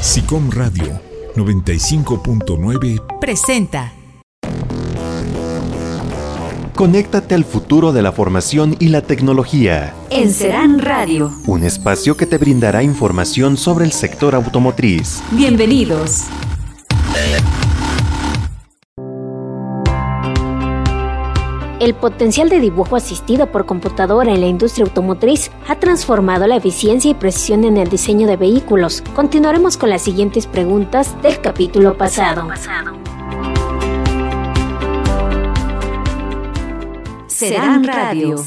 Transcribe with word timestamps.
SICOM 0.00 0.50
Radio 0.52 1.00
95.9 1.34 3.18
presenta 3.18 3.92
Conéctate 6.76 7.34
al 7.34 7.44
futuro 7.44 7.92
de 7.92 8.02
la 8.02 8.12
formación 8.12 8.76
y 8.78 8.90
la 8.90 9.02
tecnología. 9.02 9.92
En 10.10 10.32
Serán 10.32 10.78
Radio. 10.78 11.32
Un 11.48 11.64
espacio 11.64 12.16
que 12.16 12.26
te 12.26 12.38
brindará 12.38 12.84
información 12.84 13.56
sobre 13.56 13.86
el 13.86 13.90
sector 13.90 14.36
automotriz. 14.36 15.20
Bienvenidos. 15.32 16.26
El 21.80 21.94
potencial 21.94 22.48
de 22.48 22.58
dibujo 22.58 22.96
asistido 22.96 23.52
por 23.52 23.64
computadora 23.64 24.32
en 24.32 24.40
la 24.40 24.48
industria 24.48 24.84
automotriz 24.84 25.52
ha 25.68 25.76
transformado 25.78 26.46
la 26.48 26.56
eficiencia 26.56 27.10
y 27.10 27.14
precisión 27.14 27.62
en 27.64 27.76
el 27.76 27.88
diseño 27.88 28.26
de 28.26 28.36
vehículos. 28.36 29.02
Continuaremos 29.14 29.76
con 29.76 29.90
las 29.90 30.02
siguientes 30.02 30.48
preguntas 30.48 31.20
del 31.22 31.40
capítulo 31.40 31.96
pasado. 31.96 32.48
Serán 37.28 37.84
Radio. 37.84 38.44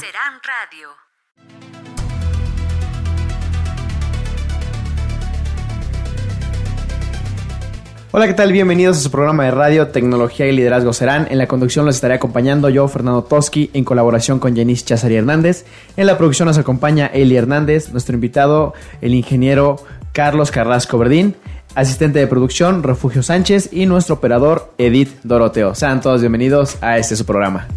Hola, 8.14 8.28
¿qué 8.28 8.34
tal? 8.34 8.52
Bienvenidos 8.52 8.98
a 8.98 9.00
su 9.00 9.10
programa 9.10 9.46
de 9.46 9.52
radio 9.52 9.88
Tecnología 9.88 10.46
y 10.46 10.52
Liderazgo 10.52 10.92
Serán. 10.92 11.28
En 11.32 11.38
la 11.38 11.48
conducción 11.48 11.86
los 11.86 11.96
estaré 11.96 12.16
acompañando 12.16 12.68
yo, 12.68 12.86
Fernando 12.90 13.24
Toski, 13.24 13.70
en 13.74 13.86
colaboración 13.86 14.38
con 14.38 14.54
Janice 14.54 14.84
Chazari 14.84 15.16
Hernández. 15.16 15.64
En 15.96 16.08
la 16.08 16.18
producción 16.18 16.48
nos 16.48 16.58
acompaña 16.58 17.08
Eli 17.08 17.38
Hernández, 17.38 17.94
nuestro 17.94 18.14
invitado, 18.14 18.74
el 19.00 19.14
ingeniero 19.14 19.78
Carlos 20.12 20.52
Carrasco 20.52 20.98
Verdín, 20.98 21.38
asistente 21.74 22.20
de 22.20 22.28
producción 22.28 22.84
Refugio 22.84 23.24
Sánchez 23.24 23.70
y 23.72 23.86
nuestro 23.86 24.16
operador 24.16 24.74
Edith 24.78 25.22
Doroteo. 25.24 25.74
Sean 25.74 26.02
todos 26.02 26.20
bienvenidos 26.20 26.80
a 26.82 26.98
este 26.98 27.16
su 27.16 27.26
programa. 27.26 27.70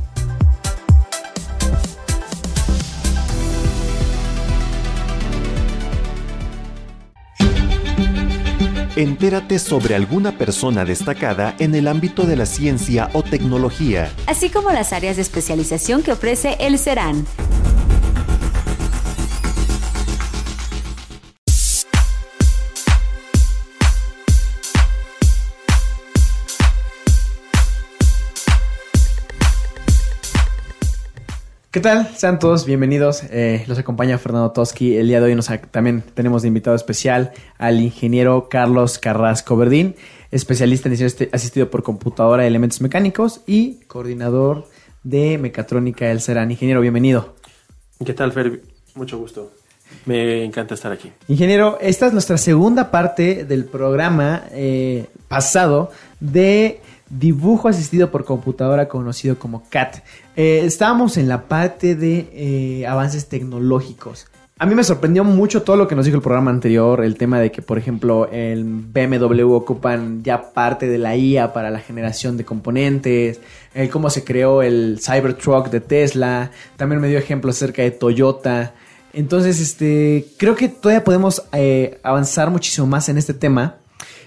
Entérate 8.97 9.59
sobre 9.59 9.97
alguna 9.97 10.39
persona 10.39 10.85
destacada 10.85 11.57
en 11.59 11.75
el 11.75 11.89
ámbito 11.89 12.27
de 12.27 12.37
la 12.37 12.47
ciencia 12.47 13.11
o 13.13 13.25
tecnología. 13.25 14.13
Así 14.29 14.51
como 14.51 14.71
las 14.71 14.93
áreas 14.93 15.17
de 15.17 15.23
especialización 15.23 16.05
que 16.05 16.13
ofrece 16.13 16.57
el 16.61 16.79
Serán. 16.79 17.27
¿Qué 31.75 31.81
tal? 31.81 32.07
Sean 32.17 32.39
todos 32.39 32.67
bienvenidos. 32.67 33.25
Eh, 33.31 33.65
los 33.67 33.77
acompaña 33.81 34.17
Fernando 34.17 34.53
Toski. 34.53 34.97
El 34.97 35.09
día 35.09 35.19
de 35.19 35.27
hoy 35.27 35.35
nos, 35.35 35.51
también 35.73 36.05
tenemos 36.15 36.43
de 36.43 36.47
invitado 36.47 36.77
especial 36.77 37.33
al 37.59 37.81
ingeniero 37.81 38.49
Carlos 38.49 39.01
Carrasco 39.01 39.57
Verdín, 39.57 39.97
especialista 40.31 40.89
en 40.89 40.95
diseño 40.95 41.29
asistido 41.33 41.73
por 41.73 41.83
computadora 41.83 42.43
de 42.45 42.49
elementos 42.49 42.81
mecánicos 42.81 43.41
y 43.45 43.81
coordinador 43.89 44.69
de 45.03 45.37
mecatrónica 45.37 46.07
del 46.07 46.21
CERAN. 46.21 46.53
Ingeniero, 46.53 46.81
bienvenido. 46.81 47.35
¿Qué 48.07 48.15
tal, 48.15 48.31
Fer? 48.31 48.63
Mucho 48.95 49.19
gusto. 49.19 49.51
Me 50.07 50.45
encanta 50.45 50.75
estar 50.75 50.93
aquí. 50.93 51.11
Ingeniero, 51.27 51.79
esta 51.81 52.07
es 52.07 52.13
nuestra 52.13 52.39
segunda 52.39 52.93
parte 52.93 53.45
del 53.45 53.65
programa 53.65 54.45
eh, 54.53 55.07
pasado 55.27 55.91
de 56.21 56.81
dibujo 57.11 57.69
asistido 57.69 58.13
por 58.13 58.25
computadora 58.25 58.89
conocido 58.89 59.41
como 59.41 59.69
CAT. 59.69 60.05
Eh, 60.37 60.63
estábamos 60.65 61.17
en 61.17 61.29
la 61.29 61.49
parte 61.49 61.95
de 61.95 62.29
eh, 62.33 62.87
avances 62.87 63.29
tecnológicos. 63.29 64.27
A 64.57 64.67
mí 64.67 64.75
me 64.77 64.85
sorprendió 64.85 65.25
mucho 65.25 65.63
todo 65.63 65.77
lo 65.77 65.89
que 65.89 65.97
nos 65.97 66.05
dijo 66.05 66.17
el 66.17 66.23
programa 66.23 66.51
anterior, 66.51 67.05
el 67.05 67.17
tema 67.17 67.41
de 67.41 67.51
que, 67.51 67.61
por 67.61 67.77
ejemplo, 67.77 68.29
el 68.31 68.65
BMW 68.65 69.53
ocupan 69.53 70.23
ya 70.23 70.53
parte 70.53 70.87
de 70.87 70.97
la 70.97 71.17
IA 71.17 71.53
para 71.53 71.71
la 71.71 71.81
generación 71.81 72.37
de 72.37 72.45
componentes, 72.45 73.41
el 73.75 73.91
cómo 73.91 74.11
se 74.11 74.23
creó 74.23 74.63
el 74.63 75.01
Cybertruck 75.01 75.71
de 75.71 75.81
Tesla, 75.81 76.53
también 76.77 77.01
me 77.01 77.09
dio 77.09 77.19
ejemplos 77.19 77.57
acerca 77.57 77.83
de 77.83 77.91
Toyota. 77.91 78.75
Entonces, 79.13 79.61
este, 79.61 80.27
creo 80.37 80.55
que 80.55 80.69
todavía 80.69 81.03
podemos 81.03 81.43
eh, 81.53 81.99
avanzar 82.05 82.51
muchísimo 82.51 82.87
más 82.87 83.09
en 83.09 83.19
este 83.19 83.35
tema. 83.35 83.77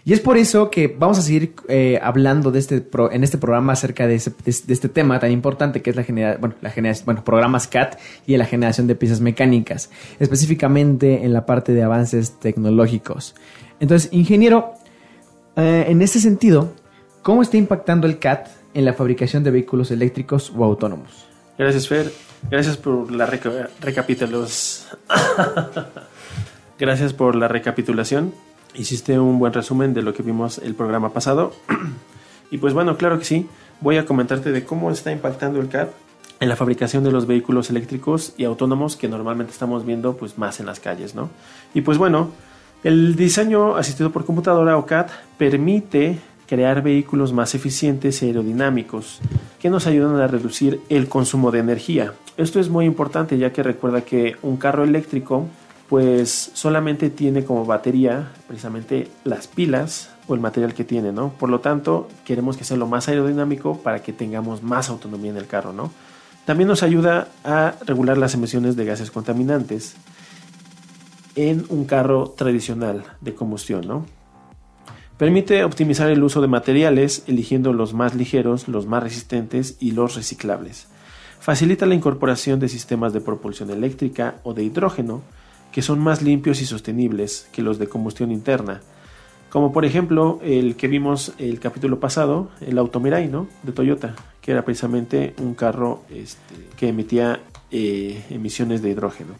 Y 0.07 0.13
es 0.13 0.21
por 0.21 0.37
eso 0.37 0.69
que 0.69 0.87
vamos 0.87 1.19
a 1.19 1.21
seguir 1.21 1.53
eh, 1.67 1.99
hablando 2.01 2.49
de 2.49 2.59
este 2.59 2.87
en 3.11 3.25
este 3.25 3.37
programa 3.37 3.73
acerca 3.73 4.07
de, 4.07 4.15
este 4.15 4.87
tema 4.87 5.19
tan 5.19 5.33
importante 5.33 5.81
que 5.81 5.89
es 5.89 5.97
la 5.97 6.03
generación, 6.05 6.39
bueno, 6.39 6.55
la 6.61 6.69
generación, 6.69 7.05
bueno, 7.07 7.25
programas 7.25 7.67
CAT 7.67 7.99
y 8.25 8.37
la 8.37 8.45
generación 8.45 8.87
de 8.87 8.95
piezas 8.95 9.19
mecánicas, 9.19 9.89
específicamente 10.17 11.25
en 11.25 11.33
la 11.33 11.45
parte 11.45 11.73
de 11.73 11.83
avances 11.83 12.39
tecnológicos. 12.39 13.35
Entonces, 13.81 14.07
ingeniero, 14.13 14.75
eh, 15.57 15.87
en 15.89 16.01
ese 16.01 16.21
sentido, 16.21 16.71
¿cómo 17.21 17.41
está 17.41 17.57
impactando 17.57 18.07
el 18.07 18.17
CAT 18.17 18.47
en 18.75 18.85
la 18.85 18.93
fabricación 18.93 19.43
de 19.43 19.51
vehículos 19.51 19.91
eléctricos 19.91 20.53
o 20.55 20.63
autónomos? 20.63 21.27
Gracias, 21.57 21.85
Fer. 21.89 22.13
Gracias 22.49 22.77
por 22.77 23.11
la 23.11 23.25
recapitulación. 23.25 24.87
Gracias 26.79 27.11
por 27.11 27.35
la 27.35 27.49
recapitulación 27.49 28.46
hiciste 28.77 29.19
un 29.19 29.39
buen 29.39 29.53
resumen 29.53 29.93
de 29.93 30.01
lo 30.01 30.13
que 30.13 30.23
vimos 30.23 30.59
el 30.59 30.75
programa 30.75 31.11
pasado. 31.11 31.53
y 32.51 32.59
pues 32.59 32.73
bueno, 32.73 32.97
claro 32.97 33.19
que 33.19 33.25
sí, 33.25 33.47
voy 33.81 33.97
a 33.97 34.05
comentarte 34.05 34.51
de 34.51 34.63
cómo 34.63 34.91
está 34.91 35.11
impactando 35.11 35.59
el 35.59 35.67
CAD 35.67 35.87
en 36.39 36.49
la 36.49 36.55
fabricación 36.55 37.03
de 37.03 37.11
los 37.11 37.25
vehículos 37.25 37.69
eléctricos 37.69 38.33
y 38.37 38.43
autónomos 38.43 38.95
que 38.95 39.07
normalmente 39.07 39.51
estamos 39.51 39.85
viendo 39.85 40.15
pues 40.15 40.37
más 40.37 40.59
en 40.59 40.67
las 40.67 40.79
calles, 40.79 41.15
¿no? 41.15 41.29
Y 41.73 41.81
pues 41.81 41.97
bueno, 41.97 42.29
el 42.83 43.15
diseño 43.15 43.75
asistido 43.75 44.11
por 44.11 44.25
computadora 44.25 44.77
o 44.77 44.85
CAD 44.85 45.07
permite 45.37 46.19
crear 46.47 46.81
vehículos 46.81 47.33
más 47.33 47.55
eficientes 47.55 48.21
y 48.21 48.27
aerodinámicos 48.27 49.19
que 49.59 49.69
nos 49.69 49.87
ayudan 49.87 50.15
a 50.19 50.27
reducir 50.27 50.79
el 50.89 51.09
consumo 51.09 51.51
de 51.51 51.59
energía. 51.59 52.13
Esto 52.37 52.59
es 52.59 52.69
muy 52.69 52.85
importante 52.85 53.37
ya 53.37 53.51
que 53.51 53.63
recuerda 53.63 54.01
que 54.01 54.37
un 54.43 54.57
carro 54.57 54.83
eléctrico 54.83 55.47
pues 55.89 56.51
solamente 56.53 57.09
tiene 57.09 57.45
como 57.45 57.65
batería 57.65 58.31
precisamente 58.47 59.09
las 59.23 59.47
pilas 59.47 60.09
o 60.27 60.33
el 60.33 60.41
material 60.41 60.73
que 60.73 60.83
tiene, 60.83 61.11
¿no? 61.11 61.29
Por 61.29 61.49
lo 61.49 61.61
tanto, 61.61 62.09
queremos 62.25 62.57
que 62.57 62.65
sea 62.65 62.77
lo 62.77 62.87
más 62.87 63.07
aerodinámico 63.07 63.79
para 63.79 64.03
que 64.03 64.11
tengamos 64.11 64.61
más 64.63 64.89
autonomía 64.89 65.31
en 65.31 65.37
el 65.37 65.47
carro, 65.47 65.71
¿no? 65.71 65.91
También 66.45 66.67
nos 66.67 66.83
ayuda 66.83 67.29
a 67.43 67.75
regular 67.85 68.17
las 68.17 68.33
emisiones 68.33 68.75
de 68.75 68.85
gases 68.85 69.11
contaminantes 69.11 69.95
en 71.35 71.65
un 71.69 71.85
carro 71.85 72.33
tradicional 72.37 73.03
de 73.21 73.35
combustión, 73.35 73.87
¿no? 73.87 74.05
Permite 75.17 75.63
optimizar 75.63 76.09
el 76.09 76.23
uso 76.23 76.41
de 76.41 76.47
materiales 76.47 77.23
eligiendo 77.27 77.73
los 77.73 77.93
más 77.93 78.13
ligeros, 78.13 78.67
los 78.67 78.85
más 78.85 79.01
resistentes 79.01 79.77
y 79.79 79.91
los 79.91 80.15
reciclables. 80.15 80.87
Facilita 81.39 81.85
la 81.85 81.95
incorporación 81.95 82.59
de 82.59 82.69
sistemas 82.69 83.13
de 83.13 83.21
propulsión 83.21 83.69
eléctrica 83.69 84.35
o 84.43 84.53
de 84.53 84.63
hidrógeno, 84.63 85.21
que 85.77 85.83
son 85.83 85.99
más 85.99 86.23
limpios 86.23 86.59
y 86.59 86.65
sostenibles 86.65 87.47
que 87.51 87.61
los 87.61 87.77
de 87.77 87.87
combustión 87.87 88.31
interna. 88.31 88.81
Como 89.51 89.71
por 89.71 89.85
ejemplo 89.85 90.39
el 90.41 90.75
que 90.75 90.87
vimos 90.87 91.33
el 91.37 91.59
capítulo 91.59 91.99
pasado, 91.99 92.49
el 92.61 92.79
Auto 92.79 92.99
Mirai, 92.99 93.27
¿no? 93.27 93.47
De 93.61 93.73
Toyota, 93.73 94.15
que 94.41 94.53
era 94.53 94.65
precisamente 94.65 95.35
un 95.37 95.53
carro 95.53 96.01
este, 96.09 96.55
que 96.77 96.87
emitía 96.87 97.41
eh, 97.69 98.25
emisiones 98.31 98.81
de 98.81 98.89
hidrógeno. 98.89 99.35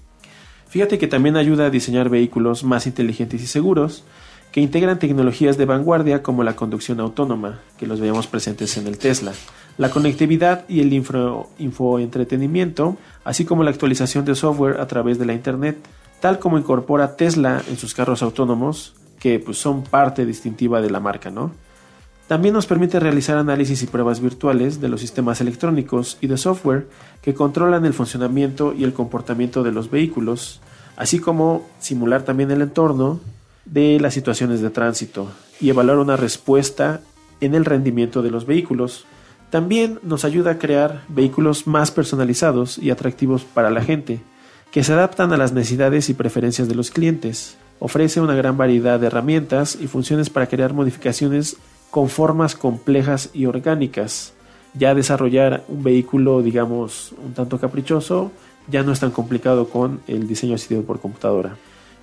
Fíjate 0.68 1.00
que 1.00 1.08
también 1.08 1.38
ayuda 1.38 1.66
a 1.66 1.70
diseñar 1.72 2.08
vehículos 2.08 2.64
más 2.64 2.86
inteligentes 2.86 3.42
y 3.42 3.48
seguros, 3.48 4.04
que 4.52 4.62
integran 4.62 5.00
tecnologías 5.00 5.58
de 5.58 5.66
vanguardia 5.66 6.22
como 6.22 6.44
la 6.44 6.56
conducción 6.56 7.00
autónoma, 7.00 7.62
que 7.80 7.88
los 7.88 8.00
veíamos 8.00 8.28
presentes 8.28 8.78
en 8.78 8.86
el 8.86 9.00
Tesla, 9.00 9.34
la 9.80 9.90
conectividad 9.90 10.70
y 10.70 10.82
el 10.82 10.94
infoentretenimiento, 10.94 12.96
así 13.24 13.44
como 13.44 13.64
la 13.64 13.72
actualización 13.72 14.24
de 14.24 14.36
software 14.36 14.80
a 14.80 14.86
través 14.86 15.18
de 15.18 15.26
la 15.26 15.34
Internet, 15.34 15.78
tal 16.20 16.40
como 16.40 16.58
incorpora 16.58 17.16
Tesla 17.16 17.62
en 17.70 17.78
sus 17.78 17.94
carros 17.94 18.22
autónomos, 18.22 18.96
que 19.20 19.40
pues, 19.40 19.58
son 19.58 19.84
parte 19.84 20.26
distintiva 20.26 20.82
de 20.82 20.90
la 20.90 21.00
marca, 21.00 21.30
¿no? 21.30 21.52
También 22.28 22.54
nos 22.54 22.68
permite 22.68 23.00
realizar 23.00 23.38
análisis 23.38 23.82
y 23.84 23.88
pruebas 23.88 24.20
virtuales 24.20 24.82
de 24.82 24.90
los 24.90 25.00
sistemas 25.00 25.40
electrónicos 25.40 26.18
y 26.20 26.28
de 26.28 26.38
software 26.38 26.88
que 27.22 27.34
controlan 27.34 27.86
el 27.86 27.94
funcionamiento 27.94 28.74
y 28.74 28.84
el 28.84 28.94
comportamiento 28.94 29.64
de 29.64 29.72
los 29.72 29.90
vehículos, 29.90 30.60
así 30.98 31.20
como 31.20 31.66
simular 31.80 32.24
también 32.24 32.52
el 32.52 32.62
entorno 32.62 33.22
de 33.64 34.00
las 34.02 34.14
situaciones 34.14 34.62
de 34.62 34.70
tránsito 34.70 35.30
y 35.62 35.70
evaluar 35.70 36.00
una 36.00 36.18
respuesta 36.18 37.00
en 37.40 37.56
el 37.56 37.64
rendimiento 37.64 38.22
de 38.22 38.32
los 38.32 38.46
vehículos. 38.46 39.06
También 39.50 40.00
nos 40.04 40.26
ayuda 40.26 40.52
a 40.52 40.58
crear 40.58 41.04
vehículos 41.08 41.66
más 41.66 41.92
personalizados 41.92 42.78
y 42.78 42.90
atractivos 42.90 43.46
para 43.46 43.70
la 43.70 43.82
gente, 43.82 44.20
que 44.72 44.84
se 44.84 44.94
adaptan 44.94 45.32
a 45.34 45.38
las 45.38 45.54
necesidades 45.54 46.10
y 46.10 46.14
preferencias 46.14 46.68
de 46.68 46.76
los 46.76 46.92
clientes. 46.92 47.58
Ofrece 47.80 48.22
una 48.22 48.36
gran 48.36 48.58
variedad 48.58 49.00
de 49.00 49.08
herramientas 49.08 49.78
y 49.80 49.88
funciones 49.88 50.30
para 50.30 50.48
crear 50.48 50.74
modificaciones 50.74 51.58
con 51.92 52.10
formas 52.10 52.56
complejas 52.56 53.30
y 53.34 53.46
orgánicas. 53.46 54.34
Ya 54.74 54.94
desarrollar 54.94 55.64
un 55.68 55.84
vehículo, 55.84 56.42
digamos, 56.42 57.14
un 57.24 57.34
tanto 57.34 57.60
caprichoso, 57.60 58.32
ya 58.68 58.84
no 58.84 58.92
es 58.92 59.00
tan 59.00 59.12
complicado 59.12 59.70
con 59.70 60.02
el 60.08 60.28
diseño 60.28 60.56
asistido 60.56 60.84
por 60.84 61.00
computadora. 61.00 61.56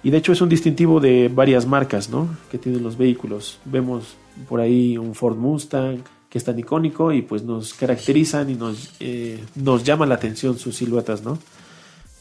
Y 0.02 0.10
de 0.10 0.18
hecho 0.18 0.32
es 0.32 0.40
un 0.40 0.48
distintivo 0.48 1.00
de 1.00 1.30
varias 1.32 1.66
marcas, 1.66 2.10
¿no? 2.10 2.28
Que 2.50 2.58
tienen 2.58 2.82
los 2.82 2.96
vehículos. 2.98 3.58
Vemos 3.64 4.16
por 4.48 4.60
ahí 4.60 4.98
un 4.98 5.14
Ford 5.14 5.36
Mustang 5.36 5.98
que 6.28 6.38
es 6.38 6.44
tan 6.44 6.58
icónico 6.58 7.12
y 7.12 7.22
pues 7.22 7.44
nos 7.44 7.74
caracterizan 7.74 8.50
y 8.50 8.54
nos, 8.54 8.90
eh, 8.98 9.42
nos 9.54 9.84
llama 9.84 10.04
la 10.04 10.16
atención 10.16 10.58
sus 10.58 10.76
siluetas, 10.76 11.22
¿no? 11.22 11.38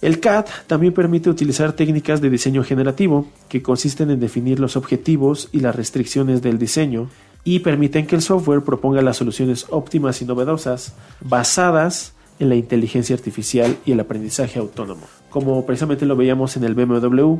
El 0.04 0.20
CAD 0.20 0.48
también 0.68 0.92
permite 0.92 1.30
utilizar 1.30 1.72
técnicas 1.72 2.20
de 2.20 2.30
diseño 2.30 2.62
generativo 2.66 3.26
que 3.48 3.62
consisten 3.62 4.12
en 4.12 4.20
definir 4.20 4.60
los 4.60 4.76
objetivos 4.76 5.48
y 5.54 5.62
las 5.62 5.78
restricciones 5.78 6.42
del 6.42 6.60
diseño 6.60 7.08
y 7.46 7.60
permiten 7.60 8.06
que 8.06 8.18
el 8.18 8.22
software 8.22 8.64
proponga 8.64 9.02
las 9.02 9.16
soluciones 9.16 9.66
óptimas 9.70 10.22
y 10.22 10.26
novedosas 10.26 10.94
basadas 11.22 12.16
en 12.40 12.50
la 12.50 12.56
inteligencia 12.56 13.16
artificial 13.16 13.78
y 13.86 13.94
el 13.94 14.02
aprendizaje 14.02 14.60
autónomo, 14.60 15.04
como 15.30 15.66
precisamente 15.66 16.06
lo 16.06 16.18
veíamos 16.18 16.58
en 16.58 16.66
el 16.66 16.76
BMW 16.76 17.36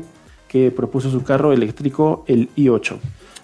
que 0.48 0.70
propuso 0.70 1.10
su 1.10 1.22
carro 1.22 1.52
eléctrico 1.52 2.24
el 2.28 2.48
i8. 2.56 2.96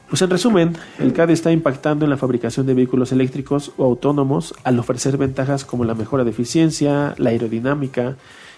Pues 0.08 0.22
en 0.22 0.30
resumen, 0.30 0.78
el 0.98 1.12
CAD 1.12 1.28
está 1.28 1.52
impactando 1.52 2.06
en 2.06 2.10
la 2.10 2.16
fabricación 2.16 2.64
de 2.64 2.72
vehículos 2.72 3.12
eléctricos 3.12 3.72
o 3.76 3.84
autónomos 3.84 4.54
al 4.64 4.78
ofrecer 4.78 5.18
ventajas 5.18 5.66
como 5.66 5.84
la 5.84 5.94
mejora 5.94 6.24
de 6.24 6.30
eficiencia, 6.30 7.14
la 7.18 7.30
aerodinámica 7.30 8.16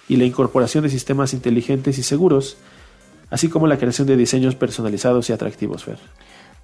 y 0.08 0.16
la 0.16 0.24
incorporación 0.24 0.84
de 0.84 0.90
sistemas 0.90 1.32
inteligentes 1.32 1.98
y 1.98 2.02
seguros, 2.02 2.56
así 3.30 3.48
como 3.48 3.66
la 3.66 3.78
creación 3.78 4.06
de 4.06 4.16
diseños 4.16 4.54
personalizados 4.54 5.30
y 5.30 5.32
atractivos, 5.32 5.84
Fer. 5.84 5.98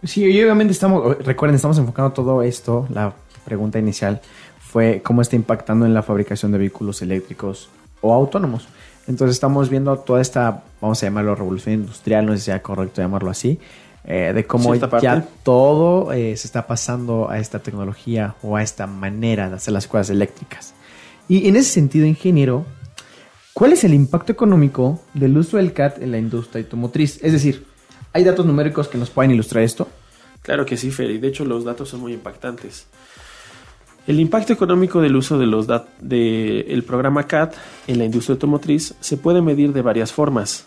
Sí, 0.04 0.24
y 0.24 0.42
obviamente 0.42 0.72
estamos, 0.72 1.18
recuerden, 1.24 1.56
estamos 1.56 1.78
enfocando 1.78 2.12
todo 2.12 2.42
esto, 2.42 2.86
la 2.90 3.14
pregunta 3.44 3.78
inicial 3.78 4.20
fue 4.60 5.00
cómo 5.02 5.22
está 5.22 5.34
impactando 5.34 5.86
en 5.86 5.94
la 5.94 6.02
fabricación 6.02 6.52
de 6.52 6.58
vehículos 6.58 7.00
eléctricos 7.00 7.70
o 8.02 8.12
autónomos. 8.12 8.68
Entonces 9.06 9.36
estamos 9.36 9.70
viendo 9.70 9.96
toda 9.98 10.20
esta, 10.20 10.64
vamos 10.80 11.02
a 11.02 11.06
llamarlo 11.06 11.34
revolución 11.34 11.74
industrial, 11.74 12.26
no 12.26 12.32
sé 12.32 12.38
si 12.38 12.44
sea 12.46 12.62
correcto 12.62 13.00
llamarlo 13.00 13.30
así, 13.30 13.58
eh, 14.04 14.32
de 14.34 14.46
cómo 14.46 14.74
ya 14.74 15.26
todo 15.42 16.12
eh, 16.12 16.36
se 16.36 16.46
está 16.46 16.66
pasando 16.66 17.30
a 17.30 17.38
esta 17.38 17.58
tecnología 17.60 18.34
o 18.42 18.56
a 18.56 18.62
esta 18.62 18.86
manera 18.86 19.48
de 19.48 19.56
hacer 19.56 19.72
las 19.72 19.86
cosas 19.86 20.10
eléctricas. 20.10 20.74
Y 21.26 21.48
en 21.48 21.56
ese 21.56 21.70
sentido, 21.70 22.06
ingeniero, 22.06 22.66
¿cuál 23.58 23.72
es 23.72 23.82
el 23.82 23.92
impacto 23.92 24.30
económico 24.30 25.00
del 25.14 25.36
uso 25.36 25.56
del 25.56 25.72
CAD 25.72 26.02
en 26.02 26.12
la 26.12 26.18
industria 26.18 26.62
automotriz? 26.62 27.18
Es 27.24 27.32
decir, 27.32 27.66
¿Hay 28.12 28.24
datos 28.24 28.46
numéricos 28.46 28.88
que 28.88 28.98
nos 28.98 29.10
pueden 29.10 29.32
ilustrar 29.32 29.62
esto? 29.64 29.86
Claro 30.42 30.64
que 30.64 30.76
sí, 30.76 30.90
Fer, 30.90 31.20
de 31.20 31.28
hecho 31.28 31.44
los 31.44 31.64
datos 31.64 31.90
son 31.90 32.00
muy 32.00 32.14
impactantes. 32.14 32.86
El 34.06 34.18
impacto 34.18 34.52
económico 34.52 35.02
del 35.02 35.14
uso 35.14 35.38
del 35.38 36.84
programa 36.86 37.26
CAD 37.26 37.52
en 37.86 37.98
la 37.98 38.04
industria 38.04 38.34
automotriz 38.34 38.94
se 39.00 39.18
puede 39.18 39.42
medir 39.42 39.74
de 39.74 39.82
varias 39.82 40.12
formas, 40.12 40.64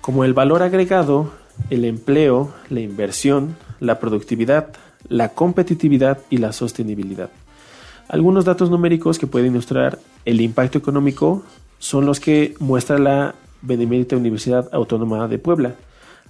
como 0.00 0.24
el 0.24 0.32
valor 0.32 0.62
agregado, 0.62 1.30
el 1.68 1.84
empleo, 1.84 2.54
la 2.70 2.80
inversión, 2.80 3.56
la 3.78 4.00
productividad, 4.00 4.72
la 5.08 5.28
competitividad 5.28 6.18
y 6.30 6.38
la 6.38 6.52
sostenibilidad. 6.52 7.30
Algunos 8.08 8.46
datos 8.46 8.70
numéricos 8.70 9.18
que 9.18 9.26
pueden 9.26 9.52
ilustrar 9.52 9.98
el 10.24 10.40
impacto 10.40 10.78
económico 10.78 11.44
son 11.80 12.06
los 12.06 12.20
que 12.20 12.54
muestra 12.60 12.98
la 12.98 13.34
Benemérita 13.62 14.16
Universidad 14.16 14.68
Autónoma 14.72 15.26
de 15.26 15.38
Puebla 15.38 15.74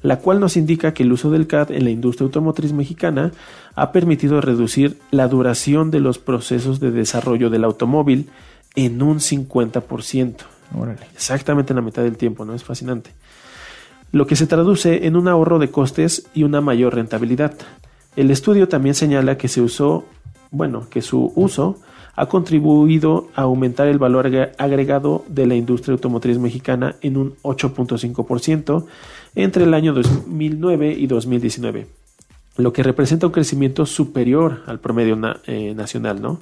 la 0.02 0.19
cual 0.19 0.41
nos 0.41 0.56
indica 0.56 0.94
que 0.94 1.02
el 1.02 1.12
uso 1.12 1.31
del 1.31 1.47
CAD 1.47 1.73
en 1.73 1.85
la 1.85 1.91
industria 1.91 2.25
automotriz 2.25 2.73
mexicana 2.73 3.32
ha 3.75 3.93
permitido 3.93 4.41
reducir 4.41 4.99
la 5.11 5.29
duración 5.29 5.91
de 5.91 6.00
los 6.00 6.19
procesos 6.19 6.81
de 6.81 6.91
desarrollo 6.91 7.50
del 7.50 7.64
automóvil 7.64 8.31
en 8.76 9.02
un 9.02 9.19
50%. 9.19 10.37
Exactamente 11.14 11.73
en 11.73 11.76
la 11.76 11.82
mitad 11.82 12.02
del 12.02 12.17
tiempo, 12.17 12.44
¿no? 12.44 12.55
Es 12.55 12.64
fascinante. 12.64 13.11
Lo 14.12 14.26
que 14.26 14.37
se 14.37 14.47
traduce 14.47 15.06
en 15.06 15.17
un 15.17 15.29
ahorro 15.29 15.58
de 15.58 15.70
costes 15.70 16.29
y 16.35 16.44
una 16.44 16.61
mayor 16.61 16.94
rentabilidad. 16.94 17.55
El 18.17 18.31
estudio 18.31 18.69
también 18.69 18.94
señala 18.94 19.37
que 19.37 19.49
se 19.49 19.61
usó, 19.61 20.05
bueno, 20.50 20.88
que 20.88 21.02
su 21.02 21.32
uso 21.37 21.79
ha 22.21 22.27
contribuido 22.27 23.31
a 23.35 23.43
aumentar 23.43 23.89
el 23.89 23.99
valor 23.99 24.27
agregado 24.59 25.25
de 25.27 25.47
la 25.47 25.55
industria 25.55 25.95
automotriz 25.95 26.37
mexicana 26.37 26.97
en 27.01 27.17
un 27.17 27.35
8.5% 27.41 28.85
entre 29.37 29.65
el 29.65 29.73
año 29.73 29.95
2009 29.95 30.93
y 30.99 31.07
2019, 31.07 31.87
lo 32.59 32.75
que 32.75 32.83
representa 32.83 33.27
un 33.27 33.33
crecimiento 33.33 33.87
superior 33.87 34.61
al 34.67 34.81
promedio 34.81 35.19
eh, 35.47 35.73
nacional. 35.75 36.21
¿no? 36.21 36.41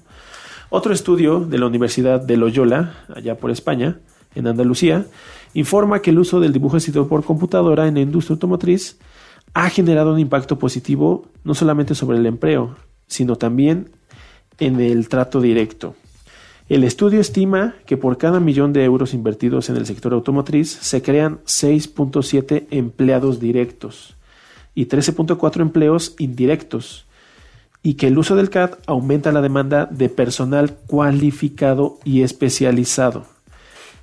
Otro 0.68 0.92
estudio 0.92 1.38
de 1.38 1.58
la 1.58 1.66
Universidad 1.66 2.20
de 2.20 2.36
Loyola, 2.36 3.04
allá 3.14 3.36
por 3.36 3.52
España, 3.52 4.00
en 4.34 4.48
Andalucía, 4.48 5.06
informa 5.54 6.02
que 6.02 6.10
el 6.10 6.18
uso 6.18 6.40
del 6.40 6.52
dibujo 6.52 6.78
por 7.08 7.22
computadora 7.22 7.86
en 7.86 7.94
la 7.94 8.00
industria 8.00 8.34
automotriz 8.34 8.98
ha 9.54 9.70
generado 9.70 10.12
un 10.12 10.18
impacto 10.18 10.58
positivo 10.58 11.28
no 11.44 11.54
solamente 11.54 11.94
sobre 11.94 12.18
el 12.18 12.26
empleo, 12.26 12.74
sino 13.06 13.36
también 13.36 13.92
en 14.58 14.80
el 14.80 15.08
trato 15.08 15.40
directo. 15.40 15.94
El 16.68 16.84
estudio 16.84 17.20
estima 17.20 17.76
que 17.86 17.96
por 17.96 18.18
cada 18.18 18.40
millón 18.40 18.74
de 18.74 18.84
euros 18.84 19.14
invertidos 19.14 19.70
en 19.70 19.76
el 19.76 19.86
sector 19.86 20.12
automotriz 20.12 20.70
se 20.70 21.00
crean 21.00 21.38
6.7 21.46 22.66
empleados 22.70 23.40
directos 23.40 24.16
y 24.74 24.86
13.4 24.86 25.62
empleos 25.62 26.14
indirectos 26.18 27.06
y 27.82 27.94
que 27.94 28.08
el 28.08 28.18
uso 28.18 28.36
del 28.36 28.50
CAD 28.50 28.72
aumenta 28.86 29.32
la 29.32 29.40
demanda 29.40 29.86
de 29.86 30.10
personal 30.10 30.76
cualificado 30.86 31.98
y 32.04 32.22
especializado. 32.22 33.37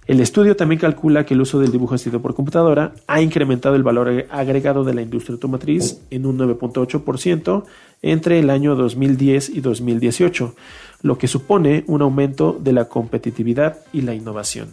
El 0.07 0.19
estudio 0.21 0.55
también 0.55 0.79
calcula 0.79 1.25
que 1.25 1.33
el 1.33 1.41
uso 1.41 1.59
del 1.59 1.71
dibujo 1.71 1.95
asistido 1.95 2.21
por 2.21 2.35
computadora 2.35 2.93
ha 3.07 3.21
incrementado 3.21 3.75
el 3.75 3.81
valor 3.81 4.27
agregado 4.29 4.83
de 4.83 4.93
la 4.93 5.01
industria 5.01 5.33
automotriz 5.33 5.99
en 6.11 6.27
un 6.27 6.37
9.8% 6.37 7.63
entre 8.03 8.39
el 8.39 8.51
año 8.51 8.75
2010 8.75 9.49
y 9.49 9.61
2018, 9.61 10.55
lo 11.01 11.17
que 11.17 11.27
supone 11.27 11.83
un 11.87 12.03
aumento 12.03 12.55
de 12.59 12.73
la 12.73 12.85
competitividad 12.85 13.79
y 13.93 14.01
la 14.01 14.13
innovación. 14.13 14.69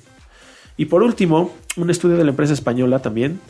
Y 0.77 0.87
por 0.87 1.03
último, 1.03 1.51
un 1.79 1.89
estudio 1.89 2.19
de 2.19 2.25
la 2.25 2.31
empresa 2.31 2.53
española 2.53 2.99
también, 3.01 3.41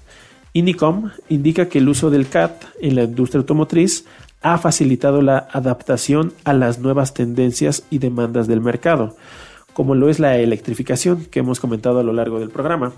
Inicom, 0.53 1.11
indica 1.29 1.69
que 1.69 1.79
el 1.79 1.89
uso 1.89 2.11
del 2.11 2.29
CAD 2.29 2.53
en 2.81 2.95
la 2.95 3.05
industria 3.05 3.41
automotriz 3.41 4.05
ha 4.41 4.59
facilitado 4.59 5.21
la 5.23 5.49
adaptación 5.51 6.33
a 6.45 6.53
las 6.53 6.79
nuevas 6.79 7.15
tendencias 7.15 7.85
y 7.91 7.99
demandas 7.99 8.47
del 8.47 8.61
mercado, 8.61 9.17
como 9.73 9.95
lo 9.95 10.09
es 10.09 10.19
la 10.21 10.37
electrificación 10.39 11.27
que 11.27 11.41
hemos 11.41 11.61
comentado 11.61 12.01
a 12.01 12.03
lo 12.03 12.13
largo 12.13 12.41
del 12.41 12.51
programa, 12.51 12.93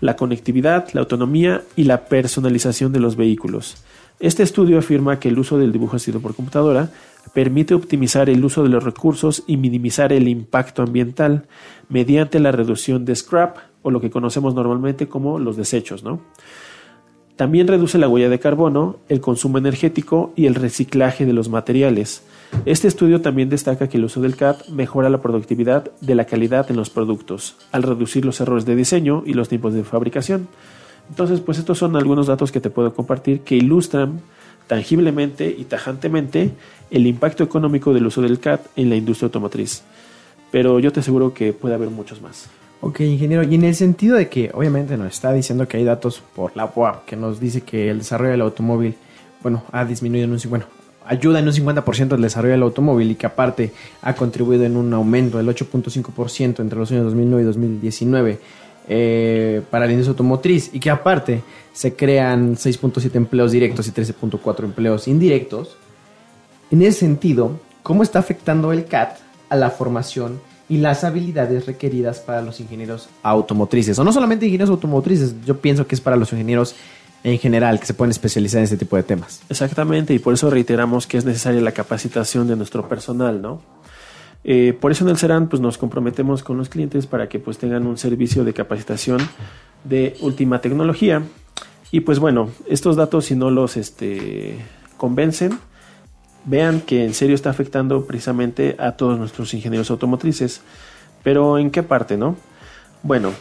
la 0.00 0.16
conectividad, 0.16 0.88
la 0.92 1.00
autonomía 1.02 1.62
y 1.76 1.84
la 1.84 2.06
personalización 2.06 2.92
de 2.92 3.00
los 3.00 3.16
vehículos. 3.16 3.76
Este 4.20 4.42
estudio 4.42 4.78
afirma 4.78 5.18
que 5.18 5.28
el 5.28 5.38
uso 5.38 5.58
del 5.58 5.72
dibujo 5.72 5.96
asistido 5.96 6.20
por 6.20 6.34
computadora 6.34 6.90
permite 7.34 7.74
optimizar 7.74 8.28
el 8.28 8.44
uso 8.44 8.62
de 8.62 8.68
los 8.68 8.84
recursos 8.84 9.42
y 9.46 9.56
minimizar 9.56 10.12
el 10.12 10.28
impacto 10.28 10.82
ambiental 10.82 11.46
mediante 11.88 12.40
la 12.40 12.52
reducción 12.52 13.04
de 13.04 13.16
scrap 13.16 13.56
o 13.82 13.90
lo 13.90 14.00
que 14.00 14.10
conocemos 14.10 14.54
normalmente 14.54 15.08
como 15.08 15.38
los 15.38 15.56
desechos. 15.56 16.02
¿no? 16.04 16.20
También 17.36 17.68
reduce 17.68 17.98
la 17.98 18.08
huella 18.08 18.28
de 18.28 18.38
carbono, 18.38 18.96
el 19.08 19.20
consumo 19.20 19.58
energético 19.58 20.32
y 20.36 20.46
el 20.46 20.54
reciclaje 20.54 21.26
de 21.26 21.32
los 21.32 21.48
materiales. 21.48 22.22
Este 22.64 22.86
estudio 22.86 23.20
también 23.20 23.48
destaca 23.48 23.88
que 23.88 23.96
el 23.96 24.04
uso 24.04 24.20
del 24.20 24.36
CAD 24.36 24.68
mejora 24.68 25.10
la 25.10 25.20
productividad 25.20 25.90
de 26.00 26.14
la 26.14 26.26
calidad 26.26 26.70
en 26.70 26.76
los 26.76 26.90
productos, 26.90 27.56
al 27.72 27.82
reducir 27.82 28.24
los 28.24 28.40
errores 28.40 28.64
de 28.64 28.76
diseño 28.76 29.24
y 29.26 29.34
los 29.34 29.48
tiempos 29.48 29.74
de 29.74 29.82
fabricación. 29.82 30.46
Entonces, 31.08 31.40
pues 31.40 31.58
estos 31.58 31.78
son 31.78 31.96
algunos 31.96 32.28
datos 32.28 32.52
que 32.52 32.60
te 32.60 32.70
puedo 32.70 32.94
compartir 32.94 33.40
que 33.40 33.56
ilustran 33.56 34.20
tangiblemente 34.68 35.54
y 35.58 35.64
tajantemente 35.64 36.52
el 36.90 37.06
impacto 37.06 37.42
económico 37.42 37.92
del 37.92 38.06
uso 38.06 38.22
del 38.22 38.38
CAD 38.38 38.60
en 38.76 38.90
la 38.90 38.96
industria 38.96 39.26
automotriz. 39.26 39.82
Pero 40.52 40.78
yo 40.78 40.92
te 40.92 41.00
aseguro 41.00 41.34
que 41.34 41.52
puede 41.52 41.74
haber 41.74 41.90
muchos 41.90 42.22
más. 42.22 42.48
Ok, 42.80 43.00
ingeniero, 43.00 43.42
y 43.42 43.54
en 43.54 43.64
el 43.64 43.74
sentido 43.74 44.16
de 44.16 44.28
que 44.28 44.50
obviamente 44.54 44.96
nos 44.96 45.08
está 45.08 45.32
diciendo 45.32 45.66
que 45.66 45.76
hay 45.78 45.84
datos 45.84 46.22
por 46.34 46.56
la 46.56 46.70
UAP 46.74 47.04
que 47.06 47.16
nos 47.16 47.40
dice 47.40 47.60
que 47.62 47.90
el 47.90 47.98
desarrollo 47.98 48.32
del 48.32 48.40
automóvil, 48.40 48.94
bueno, 49.42 49.62
ha 49.72 49.84
disminuido 49.84 50.24
en 50.24 50.32
un, 50.32 50.40
bueno, 50.48 50.64
ayuda 51.06 51.38
en 51.38 51.46
un 51.46 51.52
50% 51.52 52.12
al 52.12 52.22
desarrollo 52.22 52.52
del 52.52 52.62
automóvil 52.62 53.10
y 53.10 53.14
que 53.14 53.26
aparte 53.26 53.72
ha 54.02 54.14
contribuido 54.14 54.64
en 54.64 54.76
un 54.76 54.92
aumento 54.94 55.38
del 55.38 55.48
8.5% 55.48 56.60
entre 56.60 56.78
los 56.78 56.90
años 56.90 57.04
2009 57.04 57.42
y 57.42 57.46
2019 57.46 58.38
eh, 58.88 59.62
para 59.70 59.86
la 59.86 59.92
industria 59.92 60.10
automotriz 60.10 60.70
y 60.72 60.80
que 60.80 60.90
aparte 60.90 61.42
se 61.72 61.94
crean 61.94 62.56
6.7 62.56 63.14
empleos 63.14 63.52
directos 63.52 63.86
y 63.86 63.92
13.4 63.92 64.64
empleos 64.64 65.06
indirectos. 65.06 65.76
En 66.70 66.82
ese 66.82 67.00
sentido, 67.00 67.60
¿cómo 67.82 68.02
está 68.02 68.18
afectando 68.18 68.72
el 68.72 68.86
CAT 68.86 69.18
a 69.48 69.56
la 69.56 69.70
formación 69.70 70.40
y 70.68 70.78
las 70.78 71.04
habilidades 71.04 71.66
requeridas 71.66 72.18
para 72.18 72.42
los 72.42 72.58
ingenieros 72.58 73.08
automotrices? 73.22 73.98
O 73.98 74.04
no 74.04 74.12
solamente 74.12 74.46
ingenieros 74.46 74.70
automotrices, 74.70 75.34
yo 75.44 75.58
pienso 75.58 75.86
que 75.86 75.94
es 75.94 76.00
para 76.00 76.16
los 76.16 76.32
ingenieros 76.32 76.74
en 77.24 77.38
general 77.38 77.78
que 77.78 77.86
se 77.86 77.94
pueden 77.94 78.10
especializar 78.10 78.58
en 78.58 78.64
este 78.64 78.76
tipo 78.76 78.96
de 78.96 79.02
temas. 79.02 79.42
Exactamente, 79.48 80.14
y 80.14 80.18
por 80.18 80.34
eso 80.34 80.50
reiteramos 80.50 81.06
que 81.06 81.18
es 81.18 81.24
necesaria 81.24 81.60
la 81.60 81.72
capacitación 81.72 82.48
de 82.48 82.56
nuestro 82.56 82.88
personal, 82.88 83.40
¿no? 83.40 83.62
Eh, 84.44 84.76
por 84.80 84.90
eso 84.90 85.04
en 85.04 85.10
el 85.10 85.18
CERAN 85.18 85.48
pues, 85.48 85.62
nos 85.62 85.78
comprometemos 85.78 86.42
con 86.42 86.58
los 86.58 86.68
clientes 86.68 87.06
para 87.06 87.28
que 87.28 87.38
pues, 87.38 87.58
tengan 87.58 87.86
un 87.86 87.96
servicio 87.96 88.44
de 88.44 88.52
capacitación 88.52 89.20
de 89.84 90.16
última 90.20 90.60
tecnología. 90.60 91.22
Y 91.90 92.00
pues 92.00 92.18
bueno, 92.18 92.50
estos 92.68 92.96
datos 92.96 93.26
si 93.26 93.36
no 93.36 93.50
los 93.50 93.76
este, 93.76 94.58
convencen, 94.96 95.58
vean 96.44 96.80
que 96.80 97.04
en 97.04 97.14
serio 97.14 97.34
está 97.34 97.50
afectando 97.50 98.06
precisamente 98.06 98.76
a 98.78 98.92
todos 98.92 99.18
nuestros 99.18 99.52
ingenieros 99.54 99.90
automotrices. 99.90 100.62
Pero 101.22 101.58
¿en 101.58 101.70
qué 101.70 101.82
parte, 101.82 102.16
no? 102.16 102.36
Bueno, 103.02 103.32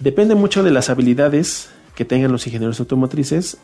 depende 0.00 0.34
mucho 0.34 0.62
de 0.62 0.70
las 0.70 0.90
habilidades 0.90 1.70
que 1.94 2.04
tengan 2.04 2.32
los 2.32 2.46
ingenieros 2.46 2.80
automotrices, 2.80 3.58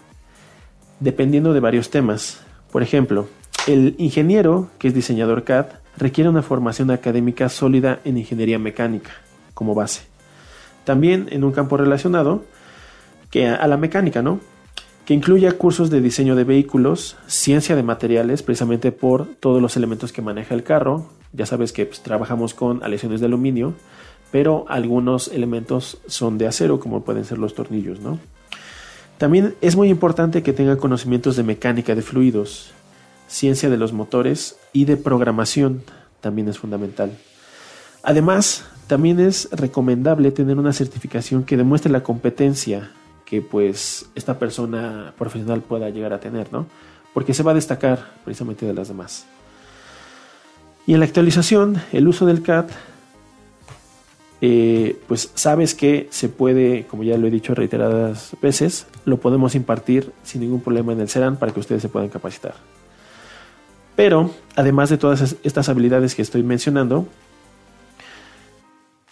dependiendo 1.01 1.53
de 1.53 1.61
varios 1.61 1.91
temas. 1.91 2.41
Por 2.71 2.83
ejemplo, 2.83 3.29
el 3.67 3.95
ingeniero, 3.99 4.69
que 4.79 4.89
es 4.89 4.95
diseñador 4.95 5.45
CAD, 5.45 5.67
requiere 5.97 6.31
una 6.31 6.43
formación 6.43 6.91
académica 6.91 7.49
sólida 7.49 8.01
en 8.05 8.19
ingeniería 8.19 8.59
mecánica 8.59 9.11
como 9.55 9.75
base. 9.75 10.03
También 10.85 11.29
en 11.31 11.45
un 11.45 11.53
campo 11.53 11.77
relacionado 11.77 12.45
que 13.31 13.47
a 13.47 13.67
la 13.67 13.77
mecánica, 13.77 14.23
¿no? 14.23 14.41
Que 15.05 15.15
incluya 15.15 15.53
cursos 15.53 15.91
de 15.91 16.01
diseño 16.01 16.37
de 16.37 16.45
vehículos, 16.45 17.17
ciencia 17.27 17.77
de 17.77 17.83
materiales, 17.83 18.43
precisamente 18.43 18.93
por 18.93 19.27
todos 19.27 19.61
los 19.61 19.77
elementos 19.77 20.13
que 20.13 20.23
maneja 20.23 20.55
el 20.55 20.63
carro. 20.63 21.07
Ya 21.33 21.47
sabes 21.47 21.73
que 21.73 21.87
pues, 21.87 22.03
trabajamos 22.03 22.55
con 22.55 22.83
aleaciones 22.83 23.21
de 23.21 23.27
aluminio, 23.27 23.75
pero 24.31 24.65
algunos 24.69 25.29
elementos 25.29 25.99
son 26.07 26.39
de 26.39 26.47
acero, 26.47 26.81
como 26.81 27.03
pueden 27.03 27.25
ser 27.25 27.39
los 27.39 27.55
tornillos, 27.55 28.01
¿no? 28.01 28.19
También 29.19 29.55
es 29.61 29.77
muy 29.77 29.89
importante 29.91 30.43
que 30.43 30.53
tenga 30.53 30.77
conocimientos 30.77 31.37
de 31.37 31.43
mecánica 31.43 31.95
de 31.95 32.03
fluidos, 32.03 32.73
ciencia 33.29 33.69
de 33.69 33.77
los 33.77 33.93
motores 33.93 34.57
y 34.73 34.87
de 34.87 34.97
programación 34.97 35.83
también 36.21 36.49
es 36.49 36.59
fundamental. 36.59 37.17
Además, 38.03 38.65
también 38.87 39.21
es 39.21 39.49
recomendable 39.53 40.31
tener 40.33 40.59
una 40.59 40.73
certificación 40.73 41.45
que 41.45 41.57
demuestre 41.57 41.93
la 41.93 42.03
competencia 42.03 42.93
que 43.25 43.41
pues 43.41 44.11
esta 44.17 44.39
persona 44.39 45.15
profesional 45.17 45.61
pueda 45.61 45.91
llegar 45.91 46.13
a 46.13 46.19
tener, 46.19 46.53
¿no? 46.53 46.67
Porque 47.15 47.35
se 47.35 47.43
va 47.43 47.53
a 47.53 47.55
destacar 47.55 48.13
precisamente 48.25 48.67
de 48.67 48.75
las 48.75 48.89
demás. 48.89 49.27
Y 50.87 50.95
en 50.95 51.01
la 51.01 51.07
actualización, 51.07 51.81
el 51.93 52.09
uso 52.09 52.27
del 52.27 52.43
CAD, 52.43 52.67
eh, 54.43 54.99
pues 55.07 55.31
sabes 55.35 55.75
que 55.75 56.09
se 56.11 56.29
puede, 56.29 56.87
como 56.87 57.03
ya 57.03 57.19
lo 57.19 57.27
he 57.27 57.31
dicho 57.31 57.55
reiteradas 57.55 58.37
veces, 58.41 58.87
lo 59.05 59.19
podemos 59.19 59.55
impartir 59.55 60.13
sin 60.23 60.41
ningún 60.41 60.63
problema 60.63 60.93
en 60.93 61.01
el 61.01 61.09
CERAN 61.09 61.37
para 61.37 61.53
que 61.53 61.61
ustedes 61.61 61.83
se 61.83 61.89
puedan 61.89 62.09
capacitar. 62.09 62.55
Pero, 63.97 64.31
además 64.57 64.89
de 64.89 64.97
todas 64.97 65.37
estas 65.43 65.69
habilidades 65.69 66.15
que 66.15 66.23
estoy 66.23 66.43
mencionando, 66.43 67.07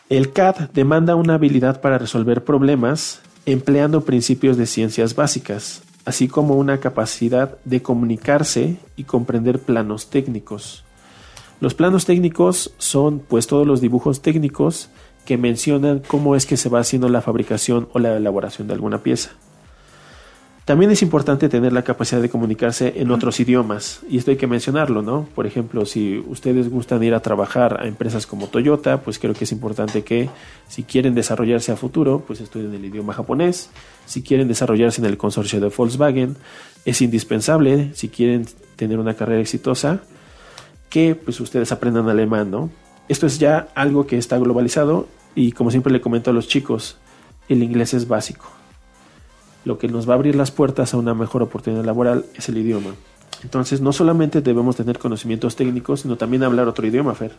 el 0.08 0.32
CAD 0.32 0.70
demanda 0.72 1.14
una 1.14 1.34
habilidad 1.34 1.82
para 1.82 1.98
resolver 1.98 2.42
problemas 2.42 3.20
empleando 3.44 4.06
principios 4.06 4.56
de 4.56 4.64
ciencias 4.64 5.14
básicas, 5.14 5.82
así 6.06 6.28
como 6.28 6.54
una 6.54 6.80
capacidad 6.80 7.58
de 7.66 7.82
comunicarse 7.82 8.78
y 8.96 9.04
comprender 9.04 9.58
planos 9.58 10.08
técnicos. 10.08 10.84
Los 11.60 11.74
planos 11.74 12.06
técnicos 12.06 12.72
son 12.78 13.18
pues 13.18 13.46
todos 13.46 13.66
los 13.66 13.82
dibujos 13.82 14.22
técnicos 14.22 14.88
que 15.28 15.36
mencionan 15.36 16.00
cómo 16.08 16.36
es 16.36 16.46
que 16.46 16.56
se 16.56 16.70
va 16.70 16.80
haciendo 16.80 17.10
la 17.10 17.20
fabricación 17.20 17.86
o 17.92 17.98
la 17.98 18.16
elaboración 18.16 18.66
de 18.66 18.72
alguna 18.72 19.02
pieza. 19.02 19.32
También 20.64 20.90
es 20.90 21.02
importante 21.02 21.50
tener 21.50 21.74
la 21.74 21.82
capacidad 21.82 22.22
de 22.22 22.30
comunicarse 22.30 22.94
en 22.96 23.10
otros 23.10 23.38
idiomas, 23.38 24.00
y 24.08 24.16
esto 24.16 24.30
hay 24.30 24.38
que 24.38 24.46
mencionarlo, 24.46 25.02
¿no? 25.02 25.28
Por 25.34 25.46
ejemplo, 25.46 25.84
si 25.84 26.16
ustedes 26.26 26.70
gustan 26.70 27.02
ir 27.02 27.12
a 27.12 27.20
trabajar 27.20 27.78
a 27.78 27.86
empresas 27.86 28.26
como 28.26 28.46
Toyota, 28.46 29.02
pues 29.02 29.18
creo 29.18 29.34
que 29.34 29.44
es 29.44 29.52
importante 29.52 30.02
que 30.02 30.30
si 30.66 30.82
quieren 30.82 31.14
desarrollarse 31.14 31.72
a 31.72 31.76
futuro, 31.76 32.24
pues 32.26 32.40
estudien 32.40 32.72
el 32.72 32.86
idioma 32.86 33.12
japonés. 33.12 33.68
Si 34.06 34.22
quieren 34.22 34.48
desarrollarse 34.48 35.02
en 35.02 35.08
el 35.08 35.18
consorcio 35.18 35.60
de 35.60 35.68
Volkswagen, 35.68 36.36
es 36.86 37.02
indispensable, 37.02 37.90
si 37.92 38.08
quieren 38.08 38.46
tener 38.76 38.98
una 38.98 39.12
carrera 39.12 39.42
exitosa, 39.42 40.00
que 40.88 41.14
pues 41.14 41.38
ustedes 41.38 41.70
aprendan 41.70 42.08
alemán, 42.08 42.50
¿no? 42.50 42.70
Esto 43.10 43.26
es 43.26 43.38
ya 43.38 43.68
algo 43.74 44.06
que 44.06 44.16
está 44.16 44.38
globalizado 44.38 45.06
y 45.34 45.52
como 45.52 45.70
siempre 45.70 45.92
le 45.92 46.00
comento 46.00 46.30
a 46.30 46.34
los 46.34 46.48
chicos, 46.48 46.98
el 47.48 47.62
inglés 47.62 47.94
es 47.94 48.08
básico 48.08 48.46
lo 49.68 49.78
que 49.78 49.86
nos 49.86 50.08
va 50.08 50.14
a 50.14 50.16
abrir 50.16 50.34
las 50.34 50.50
puertas 50.50 50.94
a 50.94 50.96
una 50.96 51.14
mejor 51.14 51.42
oportunidad 51.42 51.84
laboral 51.84 52.24
es 52.34 52.48
el 52.48 52.56
idioma. 52.56 52.94
Entonces, 53.42 53.80
no 53.80 53.92
solamente 53.92 54.40
debemos 54.40 54.76
tener 54.76 54.98
conocimientos 54.98 55.56
técnicos, 55.56 56.00
sino 56.00 56.16
también 56.16 56.42
hablar 56.42 56.66
otro 56.66 56.86
idioma, 56.86 57.14
Fer. 57.14 57.32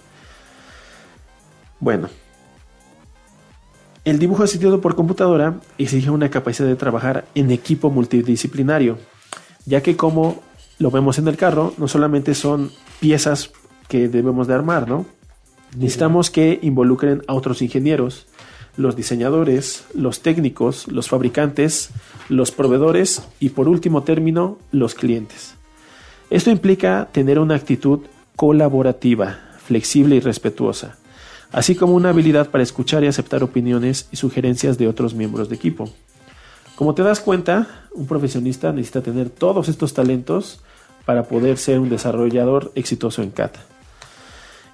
Bueno, 1.79 2.07
el 4.05 4.19
dibujo 4.19 4.43
asistido 4.43 4.79
por 4.79 4.95
computadora 4.95 5.55
exige 5.77 6.11
una 6.11 6.29
capacidad 6.29 6.67
de 6.67 6.75
trabajar 6.75 7.25
en 7.35 7.51
equipo 7.51 7.89
multidisciplinario, 7.89 8.97
ya 9.65 9.81
que 9.81 9.97
como 9.97 10.41
lo 10.77 10.91
vemos 10.91 11.17
en 11.17 11.27
el 11.27 11.35
carro, 11.35 11.73
no 11.77 11.87
solamente 11.87 12.35
son 12.35 12.71
piezas 12.99 13.51
que 13.87 14.07
debemos 14.07 14.47
de 14.47 14.53
armar, 14.53 14.87
¿no? 14.87 15.05
Necesitamos 15.75 16.29
que 16.31 16.59
involucren 16.61 17.21
a 17.27 17.33
otros 17.33 17.61
ingenieros, 17.61 18.25
los 18.77 18.95
diseñadores, 18.95 19.85
los 19.93 20.21
técnicos, 20.21 20.87
los 20.87 21.09
fabricantes, 21.09 21.91
los 22.29 22.51
proveedores 22.51 23.23
y 23.39 23.49
por 23.49 23.67
último 23.67 24.03
término, 24.03 24.57
los 24.71 24.95
clientes. 24.95 25.55
Esto 26.29 26.49
implica 26.49 27.09
tener 27.11 27.39
una 27.39 27.55
actitud 27.55 27.99
colaborativa, 28.35 29.39
flexible 29.63 30.15
y 30.15 30.19
respetuosa, 30.19 30.97
así 31.51 31.75
como 31.75 31.93
una 31.93 32.09
habilidad 32.09 32.49
para 32.49 32.63
escuchar 32.63 33.03
y 33.03 33.07
aceptar 33.07 33.43
opiniones 33.43 34.07
y 34.11 34.15
sugerencias 34.15 34.77
de 34.77 34.87
otros 34.87 35.13
miembros 35.13 35.49
de 35.49 35.55
equipo. 35.55 35.89
Como 36.75 36.93
te 36.93 37.03
das 37.03 37.19
cuenta, 37.19 37.85
un 37.93 38.07
profesionista 38.07 38.71
necesita 38.71 39.01
tener 39.01 39.29
todos 39.29 39.67
estos 39.67 39.93
talentos 39.93 40.61
para 41.05 41.23
poder 41.23 41.57
ser 41.57 41.79
un 41.79 41.89
desarrollador 41.89 42.71
exitoso 42.75 43.21
en 43.21 43.31
CAT. 43.31 43.57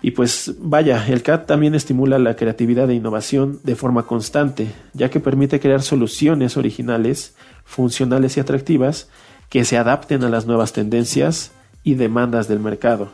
Y 0.02 0.12
pues 0.12 0.54
vaya, 0.60 1.06
el 1.08 1.24
CAD 1.24 1.46
también 1.46 1.74
estimula 1.74 2.20
la 2.20 2.36
creatividad 2.36 2.90
e 2.90 2.96
innovación 2.96 3.60
de 3.64 3.76
forma 3.76 4.04
constante, 4.04 4.72
ya 4.94 5.10
que 5.10 5.20
permite 5.20 5.60
crear 5.60 5.82
soluciones 5.82 6.58
originales, 6.58 7.36
funcionales 7.64 8.38
y 8.38 8.40
atractivas 8.40 9.10
que 9.50 9.66
se 9.66 9.78
adapten 9.78 10.24
a 10.24 10.30
las 10.30 10.46
nuevas 10.46 10.74
tendencias 10.74 11.52
y 11.84 11.96
demandas 11.96 12.48
del 12.48 12.60
mercado. 12.60 13.10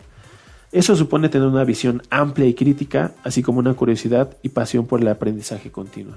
Eso 0.71 0.95
supone 0.95 1.29
tener 1.29 1.47
una 1.47 1.65
visión 1.65 2.01
amplia 2.09 2.47
y 2.47 2.53
crítica, 2.53 3.11
así 3.23 3.43
como 3.43 3.59
una 3.59 3.73
curiosidad 3.73 4.37
y 4.41 4.49
pasión 4.49 4.87
por 4.87 5.01
el 5.01 5.09
aprendizaje 5.09 5.69
continuo. 5.69 6.15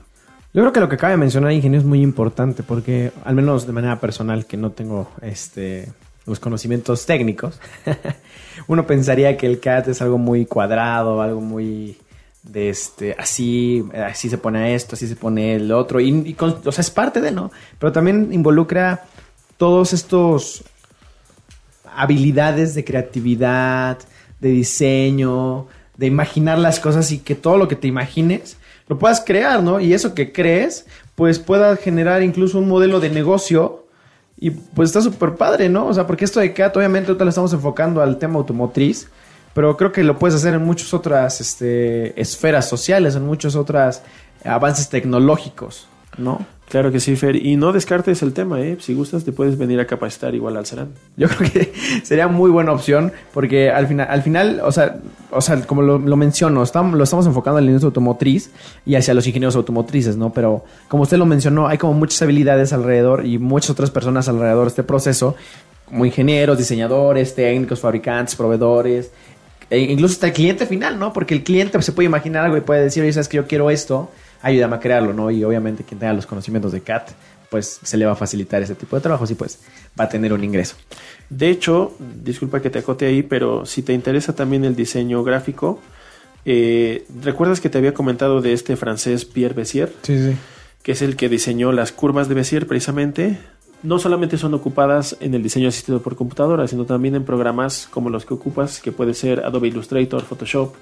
Yo 0.53 0.63
creo 0.63 0.73
que 0.73 0.81
lo 0.81 0.89
que 0.89 0.95
acaba 0.95 1.11
de 1.11 1.17
mencionar 1.17 1.51
Ingenio 1.51 1.81
es 1.81 1.85
muy 1.85 2.01
importante 2.01 2.63
porque, 2.63 3.11
al 3.25 3.35
menos 3.35 3.67
de 3.67 3.73
manera 3.73 3.99
personal, 3.99 4.47
que 4.47 4.57
no 4.57 4.71
tengo 4.71 5.11
este 5.21 5.93
los 6.27 6.41
conocimientos 6.41 7.07
técnicos, 7.07 7.61
uno 8.67 8.87
pensaría 8.87 9.37
que 9.37 9.47
el 9.47 9.61
CAT 9.61 9.89
es 9.89 10.03
algo 10.03 10.19
muy 10.19 10.47
cuadrado, 10.47 11.21
algo 11.21 11.41
muy 11.41 11.99
de 12.43 12.69
este, 12.69 13.15
así, 13.19 13.85
así 13.95 14.29
se 14.29 14.39
pone 14.39 14.75
esto, 14.75 14.97
así 14.97 15.09
se 15.09 15.17
pone 15.17 15.57
el 15.57 15.73
otro, 15.73 16.01
y, 16.01 16.37
o 16.39 16.73
sea, 16.73 16.83
es 16.83 16.91
parte 16.91 17.21
de, 17.21 17.31
¿no? 17.31 17.51
Pero 17.79 17.93
también 17.93 18.33
involucra 18.33 19.05
todos 19.57 19.93
estos 19.93 20.65
habilidades 21.95 22.75
de 22.75 22.85
creatividad, 22.85 23.99
de 24.41 24.49
diseño, 24.51 25.67
de 25.97 26.07
imaginar 26.07 26.59
las 26.59 26.81
cosas 26.81 27.11
y 27.13 27.19
que 27.19 27.35
todo 27.35 27.57
lo 27.57 27.69
que 27.69 27.77
te 27.77 27.89
imagines 27.89 28.57
lo 28.89 28.99
puedas 28.99 29.23
crear, 29.25 29.63
¿no? 29.63 29.81
Y 29.81 29.95
eso 29.95 30.15
que 30.15 30.33
crees, 30.33 30.87
pues 31.15 31.39
pueda 31.39 31.77
generar 31.77 32.23
incluso 32.23 32.59
un 32.59 32.69
modelo 32.69 33.01
de 33.01 33.11
negocio 33.11 33.84
y 34.37 34.51
pues 34.51 34.91
está 34.91 35.01
súper 35.01 35.37
padre, 35.37 35.69
¿no? 35.69 35.87
O 35.87 35.95
sea, 35.95 36.07
porque 36.07 36.25
esto 36.25 36.41
de 36.41 36.53
CAT, 36.53 36.77
obviamente, 36.77 37.11
ahorita 37.11 37.25
lo 37.25 37.29
estamos 37.29 37.53
enfocando 37.53 38.03
al 38.03 38.19
tema 38.19 38.37
automotriz, 38.37 39.09
pero 39.55 39.77
creo 39.77 39.93
que 39.93 40.03
lo 40.03 40.19
puedes 40.19 40.35
hacer 40.35 40.55
en 40.55 40.65
muchas 40.65 40.93
otras 40.93 41.41
este, 41.41 42.21
esferas 42.21 42.69
sociales, 42.69 43.15
en 43.15 43.25
muchos 43.25 43.55
otros 43.55 44.01
avances 44.45 44.89
tecnológicos, 44.89 45.87
¿no? 46.19 46.45
Claro 46.69 46.91
que 46.91 46.99
sí, 46.99 47.15
Fer. 47.15 47.37
Y 47.37 47.57
no 47.57 47.73
descartes 47.73 48.23
el 48.23 48.33
tema, 48.33 48.61
¿eh? 48.61 48.77
Si 48.81 48.95
gustas, 48.95 49.25
te 49.25 49.33
puedes 49.33 49.59
venir 49.59 49.79
a 49.81 49.87
capacitar 49.87 50.35
igual 50.35 50.57
al 50.57 50.67
Serán. 50.67 50.89
Yo 51.17 51.29
creo 51.29 51.51
que 51.51 51.73
sería 52.03 52.27
muy 52.27 52.51
buena 52.51 52.73
opción 52.73 53.13
porque 53.33 53.71
al 53.71 53.87
final, 53.87 54.07
al 54.11 54.23
final 54.23 54.61
o, 54.65 54.73
sea, 54.73 54.97
o 55.31 55.41
sea, 55.41 55.61
como 55.67 55.83
lo, 55.83 56.17
menciono, 56.17 56.63
estamos, 56.63 56.97
lo 56.97 57.05
estamos 57.05 57.27
enfocando 57.27 57.59
en 57.59 57.67
la 57.67 57.71
industria 57.71 57.89
automotriz 57.89 58.51
y 58.87 58.95
hacia 58.95 59.15
los 59.15 59.27
ingenieros 59.27 59.57
automotrices, 59.57 60.17
¿no? 60.17 60.33
Pero 60.33 60.65
como 60.89 61.03
usted 61.03 61.19
lo 61.19 61.27
mencionó, 61.27 61.69
hay 61.69 61.79
como 61.79 61.93
muchas 61.93 62.21
habilidades 62.23 62.73
alrededor 62.73 63.27
y 63.27 63.39
muchas 63.39 63.71
otras 63.71 63.91
personas 63.91 64.29
alrededor 64.29 64.65
de 64.65 64.69
este 64.71 64.83
proceso, 64.83 65.37
como 65.85 66.07
ingenieros, 66.07 66.57
diseñadores, 66.57 67.35
técnicos, 67.35 67.79
fabricantes, 67.79 68.35
proveedores, 68.35 69.11
e 69.71 69.79
incluso 69.79 70.15
hasta 70.15 70.29
el 70.29 70.33
cliente 70.33 70.67
final, 70.67 70.99
¿no? 70.99 71.13
Porque 71.13 71.35
el 71.35 71.45
cliente 71.45 71.81
se 71.83 71.93
puede 71.93 72.07
imaginar 72.07 72.45
algo 72.45 72.57
y 72.57 72.63
puede 72.63 72.83
decir, 72.83 73.03
oye, 73.03 73.13
sabes 73.13 73.29
que 73.29 73.37
yo 73.37 73.47
quiero 73.47 73.71
esto 73.71 74.11
ayúdame 74.45 74.77
a 74.77 74.81
crearlo, 74.81 75.13
¿no? 75.13 75.31
Y 75.31 75.43
obviamente 75.43 75.85
quien 75.85 75.99
tenga 75.99 76.13
los 76.13 76.27
conocimientos 76.27 76.71
de 76.71 76.83
CAT, 76.83 77.11
pues 77.51 77.81
se 77.83 77.97
le 77.97 78.05
va 78.05 78.13
a 78.13 78.17
facilitar 78.17 78.63
ese 78.63 78.75
tipo 78.75 78.95
de 78.95 79.03
trabajos 79.03 79.31
y 79.31 79.35
pues 79.35 79.59
va 79.99 80.05
a 80.05 80.09
tener 80.09 80.33
un 80.33 80.45
ingreso. 80.45 80.77
De 81.31 81.49
hecho, 81.49 81.97
disculpa 82.23 82.61
que 82.61 82.69
te 82.69 82.81
acote 82.81 83.07
ahí, 83.07 83.23
pero 83.23 83.65
si 83.65 83.83
te 83.83 83.95
interesa 83.95 84.35
también 84.35 84.65
el 84.65 84.77
diseño 84.77 85.25
gráfico, 85.25 85.81
eh, 86.45 87.07
¿recuerdas 87.23 87.61
que 87.61 87.71
te 87.71 87.79
había 87.79 87.95
comentado 87.95 88.43
de 88.43 88.53
este 88.53 88.77
francés 88.77 89.25
Pierre 89.25 89.55
Bessier? 89.55 89.93
Sí, 90.03 90.19
sí. 90.19 90.37
Que 90.83 90.93
es 90.93 91.01
el 91.01 91.17
que 91.17 91.31
diseñó 91.31 91.73
las 91.73 91.93
curvas 91.93 92.29
de 92.29 92.35
Bessier 92.35 92.67
precisamente. 92.67 93.39
No 93.83 93.99
solamente 93.99 94.37
son 94.37 94.53
ocupadas 94.53 95.17
en 95.21 95.35
el 95.35 95.43
diseño 95.43 95.69
asistido 95.69 96.03
por 96.03 96.17
computadora, 96.17 96.69
sino 96.69 96.85
también 96.85 97.15
en 97.15 97.25
programas 97.25 97.89
como 97.91 98.11
los 98.11 98.27
que 98.27 98.35
ocupas, 98.35 98.81
que 98.81 98.93
puede 98.93 99.15
ser 99.15 99.41
Adobe 99.41 99.69
Illustrator, 99.69 100.23
Photoshop, 100.23 100.75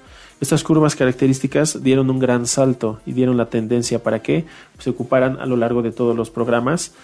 estas 0.43 0.65
curvas 0.65 0.97
características 0.97 1.85
dieron 1.85 2.11
un 2.11 2.19
gran 2.19 2.49
salto 2.49 3.01
y 3.07 3.13
dieron 3.13 3.37
la 3.37 3.47
tendencia 3.47 4.03
para 4.03 4.23
que 4.23 4.45
se 4.81 4.91
ocuparan 4.91 5.39
a 5.41 5.47
lo 5.47 5.57
largo 5.57 5.83
de 5.83 5.93
todos 5.93 6.17
los 6.17 6.31
programas 6.31 6.95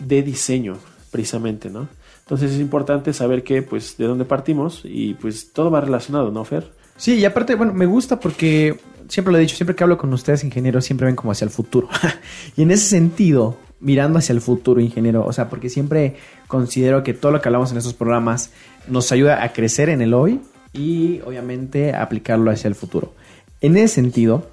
de 0.00 0.24
diseño, 0.24 0.76
precisamente, 1.12 1.70
¿no? 1.70 1.86
Entonces 2.24 2.50
es 2.50 2.58
importante 2.58 3.12
saber 3.12 3.44
que, 3.44 3.62
pues, 3.62 3.96
de 3.96 4.06
dónde 4.06 4.24
partimos 4.24 4.80
y 4.82 5.14
pues 5.14 5.52
todo 5.52 5.70
va 5.70 5.80
relacionado, 5.80 6.32
¿no, 6.32 6.44
Fer? 6.44 6.72
Sí, 6.96 7.14
y 7.14 7.24
aparte, 7.24 7.54
bueno, 7.54 7.72
me 7.72 7.86
gusta 7.86 8.18
porque 8.18 8.80
siempre 9.08 9.30
lo 9.30 9.38
he 9.38 9.42
dicho, 9.42 9.54
siempre 9.54 9.76
que 9.76 9.84
hablo 9.84 9.96
con 9.96 10.12
ustedes, 10.12 10.42
ingenieros, 10.42 10.84
siempre 10.84 11.06
ven 11.06 11.14
como 11.14 11.30
hacia 11.30 11.44
el 11.44 11.52
futuro. 11.52 11.88
y 12.56 12.62
en 12.62 12.72
ese 12.72 12.88
sentido, 12.88 13.56
mirando 13.78 14.18
hacia 14.18 14.32
el 14.32 14.40
futuro, 14.40 14.80
ingeniero, 14.80 15.24
o 15.24 15.32
sea, 15.32 15.48
porque 15.48 15.68
siempre 15.68 16.16
considero 16.48 17.04
que 17.04 17.14
todo 17.14 17.30
lo 17.30 17.40
que 17.40 17.48
hablamos 17.48 17.70
en 17.70 17.78
estos 17.78 17.94
programas 17.94 18.50
nos 18.88 19.12
ayuda 19.12 19.44
a 19.44 19.52
crecer 19.52 19.90
en 19.90 20.02
el 20.02 20.12
hoy 20.12 20.40
y 20.72 21.20
obviamente 21.20 21.94
aplicarlo 21.94 22.50
hacia 22.50 22.68
el 22.68 22.74
futuro. 22.74 23.12
En 23.60 23.76
ese 23.76 23.96
sentido, 23.96 24.46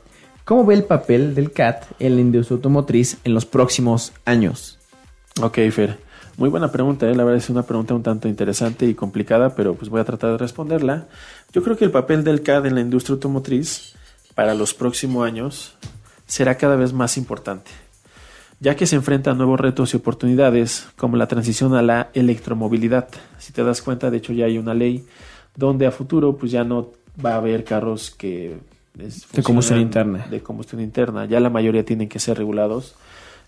¿cómo 0.46 0.66
ve 0.66 0.76
el 0.76 0.84
papel 0.84 1.36
del 1.36 1.52
CAT 1.52 1.86
en 2.00 2.16
la 2.16 2.22
industria 2.22 2.56
automotriz 2.56 3.18
en 3.24 3.34
los 3.34 3.46
próximos 3.46 4.14
años? 4.26 4.80
Ok, 5.42 5.60
Fer. 5.72 5.98
Muy 6.38 6.50
buena 6.50 6.72
pregunta, 6.72 7.10
¿eh? 7.10 7.16
la 7.16 7.24
verdad 7.24 7.42
es 7.42 7.50
una 7.50 7.64
pregunta 7.64 7.96
un 7.96 8.04
tanto 8.04 8.28
interesante 8.28 8.86
y 8.86 8.94
complicada, 8.94 9.56
pero 9.56 9.74
pues 9.74 9.90
voy 9.90 10.02
a 10.02 10.06
tratar 10.06 10.32
de 10.32 10.38
responderla. 10.38 11.08
Yo 11.52 11.64
creo 11.64 11.76
que 11.78 11.86
el 11.86 11.90
papel 11.90 12.24
del 12.24 12.44
CAD 12.44 12.68
en 12.68 12.76
la 12.76 12.82
industria 12.82 13.16
automotriz 13.16 13.96
para 14.36 14.54
los 14.54 14.76
próximos 14.76 15.26
años 15.26 15.76
será 16.28 16.56
cada 16.56 16.76
vez 16.76 16.94
más 16.94 17.18
importante, 17.18 17.72
ya 18.60 18.76
que 18.76 18.86
se 18.86 18.96
enfrenta 18.96 19.32
a 19.32 19.34
nuevos 19.34 19.60
retos 19.60 19.94
y 19.94 19.98
oportunidades 19.98 20.88
como 20.96 21.18
la 21.18 21.28
transición 21.28 21.74
a 21.74 21.82
la 21.82 22.12
electromovilidad. 22.14 23.08
Si 23.40 23.52
te 23.52 23.64
das 23.64 23.82
cuenta, 23.82 24.12
de 24.12 24.18
hecho 24.18 24.34
ya 24.34 24.46
hay 24.46 24.60
una 24.60 24.76
ley 24.76 25.08
donde 25.58 25.86
a 25.88 25.92
futuro 25.92 26.38
pues 26.38 26.54
ya 26.54 26.64
no 26.64 26.92
va 27.24 27.34
a 27.34 27.38
haber 27.38 27.66
carros 27.66 28.12
que 28.12 28.56
de 28.94 29.44
combustión 29.44 29.80
interna. 29.80 30.28
De 30.30 30.42
combustión 30.42 30.82
interna, 30.82 31.26
ya 31.26 31.40
la 31.40 31.50
mayoría 31.50 31.86
tienen 31.86 32.10
que 32.10 32.20
ser 32.20 32.38
regulados 32.38 32.96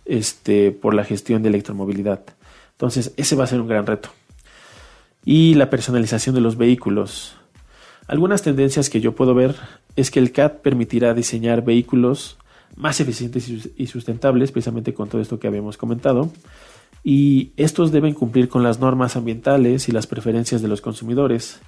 este, 0.06 0.72
por 0.72 0.94
la 0.94 1.04
gestión 1.04 1.42
de 1.42 1.50
electromovilidad. 1.50 2.22
Entonces, 2.74 3.14
ese 3.18 3.36
va 3.36 3.46
a 3.46 3.48
ser 3.48 3.62
un 3.62 3.68
gran 3.68 3.86
reto. 3.86 4.10
Y 5.26 5.56
la 5.56 5.70
personalización 5.70 6.36
de 6.36 6.42
los 6.42 6.58
vehículos. 6.58 7.36
Algunas 8.08 8.42
tendencias 8.42 8.90
que 8.90 9.02
yo 9.02 9.16
puedo 9.16 9.34
ver 9.34 9.56
es 9.96 10.12
que 10.12 10.20
el 10.20 10.32
CAT 10.32 10.62
permitirá 10.62 11.14
diseñar 11.14 11.64
vehículos 11.64 12.38
más 12.76 13.00
eficientes 13.00 13.50
y 13.76 13.88
sustentables, 13.88 14.52
precisamente 14.52 14.94
con 14.94 15.10
todo 15.10 15.22
esto 15.22 15.40
que 15.40 15.48
habíamos 15.48 15.78
comentado. 15.78 16.32
Y 17.04 17.52
estos 17.58 17.92
deben 17.92 18.14
cumplir 18.14 18.50
con 18.50 18.64
las 18.64 18.80
normas 18.80 19.16
ambientales 19.16 19.90
y 19.90 19.92
las 19.92 20.08
preferencias 20.08 20.62
de 20.62 20.68
los 20.68 20.82
consumidores. 20.82 21.60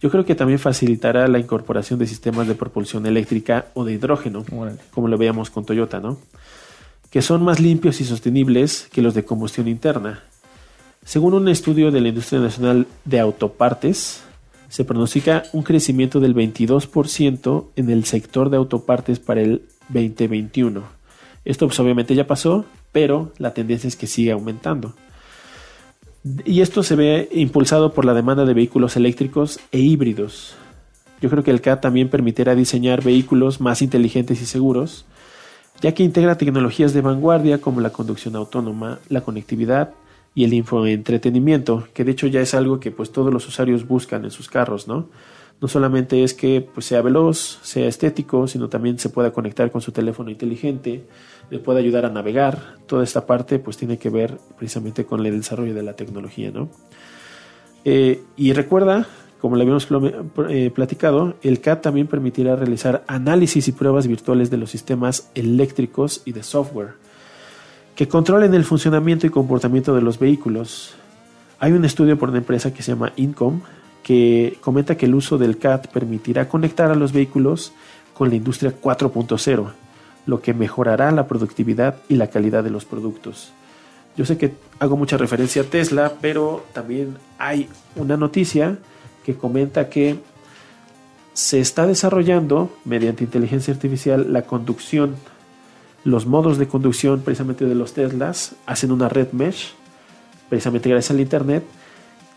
Yo 0.00 0.10
creo 0.10 0.24
que 0.24 0.34
también 0.34 0.58
facilitará 0.58 1.26
la 1.26 1.38
incorporación 1.38 1.98
de 1.98 2.06
sistemas 2.06 2.46
de 2.46 2.54
propulsión 2.54 3.04
eléctrica 3.06 3.66
o 3.74 3.84
de 3.84 3.94
hidrógeno, 3.94 4.44
como 4.92 5.08
lo 5.08 5.18
veíamos 5.18 5.50
con 5.50 5.64
Toyota, 5.64 5.98
¿no? 5.98 6.18
Que 7.10 7.22
son 7.22 7.42
más 7.42 7.58
limpios 7.58 8.00
y 8.00 8.04
sostenibles 8.04 8.88
que 8.92 9.02
los 9.02 9.14
de 9.14 9.24
combustión 9.24 9.66
interna. 9.66 10.22
Según 11.04 11.34
un 11.34 11.48
estudio 11.48 11.90
de 11.90 12.00
la 12.00 12.08
Industria 12.08 12.40
Nacional 12.40 12.86
de 13.04 13.18
Autopartes, 13.18 14.22
se 14.68 14.84
pronostica 14.84 15.44
un 15.52 15.62
crecimiento 15.62 16.20
del 16.20 16.34
22% 16.34 17.66
en 17.74 17.90
el 17.90 18.04
sector 18.04 18.50
de 18.50 18.58
autopartes 18.58 19.18
para 19.18 19.40
el 19.40 19.62
2021. 19.88 20.82
Esto 21.44 21.66
pues, 21.66 21.80
obviamente 21.80 22.14
ya 22.14 22.26
pasó, 22.26 22.66
pero 22.92 23.32
la 23.38 23.54
tendencia 23.54 23.88
es 23.88 23.96
que 23.96 24.06
sigue 24.06 24.32
aumentando. 24.32 24.94
Y 26.44 26.60
esto 26.60 26.82
se 26.82 26.96
ve 26.96 27.28
impulsado 27.32 27.92
por 27.92 28.04
la 28.04 28.14
demanda 28.14 28.44
de 28.44 28.54
vehículos 28.54 28.96
eléctricos 28.96 29.60
e 29.72 29.78
híbridos. 29.78 30.54
Yo 31.20 31.30
creo 31.30 31.42
que 31.42 31.50
el 31.50 31.60
CAD 31.60 31.80
también 31.80 32.08
permitirá 32.08 32.54
diseñar 32.54 33.02
vehículos 33.02 33.60
más 33.60 33.82
inteligentes 33.82 34.40
y 34.40 34.46
seguros, 34.46 35.04
ya 35.80 35.92
que 35.92 36.02
integra 36.02 36.38
tecnologías 36.38 36.92
de 36.92 37.00
vanguardia 37.00 37.60
como 37.60 37.80
la 37.80 37.90
conducción 37.90 38.36
autónoma, 38.36 38.98
la 39.08 39.20
conectividad 39.20 39.94
y 40.34 40.44
el 40.44 40.54
infoentretenimiento, 40.54 41.88
que 41.94 42.04
de 42.04 42.12
hecho 42.12 42.26
ya 42.26 42.40
es 42.40 42.54
algo 42.54 42.78
que 42.78 42.90
pues 42.90 43.10
todos 43.10 43.32
los 43.32 43.46
usuarios 43.48 43.86
buscan 43.86 44.24
en 44.24 44.30
sus 44.30 44.48
carros, 44.48 44.86
¿no? 44.86 45.06
No 45.60 45.66
solamente 45.66 46.22
es 46.22 46.34
que 46.34 46.60
pues, 46.60 46.86
sea 46.86 47.02
veloz, 47.02 47.58
sea 47.62 47.88
estético, 47.88 48.46
sino 48.46 48.68
también 48.68 48.98
se 48.98 49.08
pueda 49.08 49.32
conectar 49.32 49.70
con 49.70 49.80
su 49.80 49.90
teléfono 49.90 50.30
inteligente, 50.30 51.04
le 51.50 51.58
puede 51.58 51.80
ayudar 51.80 52.04
a 52.04 52.10
navegar. 52.10 52.76
Toda 52.86 53.02
esta 53.02 53.26
parte 53.26 53.58
pues 53.58 53.76
tiene 53.76 53.98
que 53.98 54.10
ver 54.10 54.38
precisamente 54.56 55.04
con 55.04 55.24
el 55.24 55.36
desarrollo 55.36 55.74
de 55.74 55.82
la 55.82 55.94
tecnología, 55.94 56.50
¿no? 56.52 56.68
Eh, 57.84 58.22
y 58.36 58.52
recuerda, 58.52 59.06
como 59.40 59.56
le 59.56 59.62
habíamos 59.62 59.88
eh, 60.48 60.70
platicado, 60.74 61.34
el 61.42 61.60
CAD 61.60 61.78
también 61.78 62.06
permitirá 62.06 62.54
realizar 62.54 63.04
análisis 63.06 63.66
y 63.68 63.72
pruebas 63.72 64.06
virtuales 64.06 64.50
de 64.50 64.58
los 64.58 64.70
sistemas 64.70 65.30
eléctricos 65.34 66.22
y 66.24 66.32
de 66.32 66.42
software 66.42 66.94
que 67.98 68.06
controlen 68.06 68.54
el 68.54 68.64
funcionamiento 68.64 69.26
y 69.26 69.30
comportamiento 69.30 69.92
de 69.92 70.02
los 70.02 70.20
vehículos. 70.20 70.94
Hay 71.58 71.72
un 71.72 71.84
estudio 71.84 72.16
por 72.16 72.28
una 72.28 72.38
empresa 72.38 72.72
que 72.72 72.80
se 72.80 72.92
llama 72.92 73.12
Incom 73.16 73.62
que 74.08 74.56
comenta 74.62 74.96
que 74.96 75.04
el 75.04 75.14
uso 75.14 75.36
del 75.36 75.58
CAD 75.58 75.90
permitirá 75.92 76.48
conectar 76.48 76.90
a 76.90 76.94
los 76.94 77.12
vehículos 77.12 77.74
con 78.14 78.30
la 78.30 78.36
industria 78.36 78.72
4.0 78.80 79.70
lo 80.24 80.40
que 80.40 80.54
mejorará 80.54 81.10
la 81.10 81.26
productividad 81.26 81.96
y 82.08 82.16
la 82.16 82.28
calidad 82.28 82.64
de 82.64 82.70
los 82.70 82.86
productos. 82.86 83.52
Yo 84.16 84.24
sé 84.24 84.38
que 84.38 84.54
hago 84.78 84.96
mucha 84.96 85.18
referencia 85.18 85.60
a 85.60 85.66
Tesla, 85.66 86.14
pero 86.22 86.64
también 86.72 87.18
hay 87.38 87.68
una 87.96 88.16
noticia 88.16 88.78
que 89.26 89.34
comenta 89.34 89.90
que 89.90 90.16
se 91.34 91.60
está 91.60 91.86
desarrollando 91.86 92.70
mediante 92.86 93.24
inteligencia 93.24 93.74
artificial 93.74 94.32
la 94.32 94.42
conducción. 94.42 95.16
Los 96.02 96.24
modos 96.24 96.56
de 96.56 96.66
conducción 96.66 97.20
precisamente 97.20 97.66
de 97.66 97.74
los 97.74 97.92
Teslas 97.92 98.54
hacen 98.64 98.90
una 98.90 99.10
red 99.10 99.32
mesh, 99.32 99.74
precisamente 100.48 100.88
gracias 100.88 101.10
al 101.10 101.20
Internet, 101.20 101.62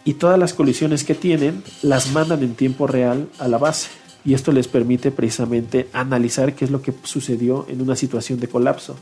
y 0.03 0.15
todas 0.15 0.39
las 0.39 0.53
colisiones 0.53 1.03
que 1.03 1.15
tienen 1.15 1.63
las 1.81 2.11
mandan 2.11 2.43
en 2.43 2.55
tiempo 2.55 2.87
real 2.87 3.27
a 3.39 3.47
la 3.47 3.57
base 3.57 3.89
y 4.23 4.33
esto 4.33 4.51
les 4.51 4.67
permite 4.67 5.11
precisamente 5.11 5.87
analizar 5.93 6.53
qué 6.53 6.65
es 6.65 6.71
lo 6.71 6.81
que 6.81 6.93
sucedió 7.03 7.65
en 7.69 7.81
una 7.81 7.95
situación 7.95 8.39
de 8.39 8.47
colapso. 8.47 8.95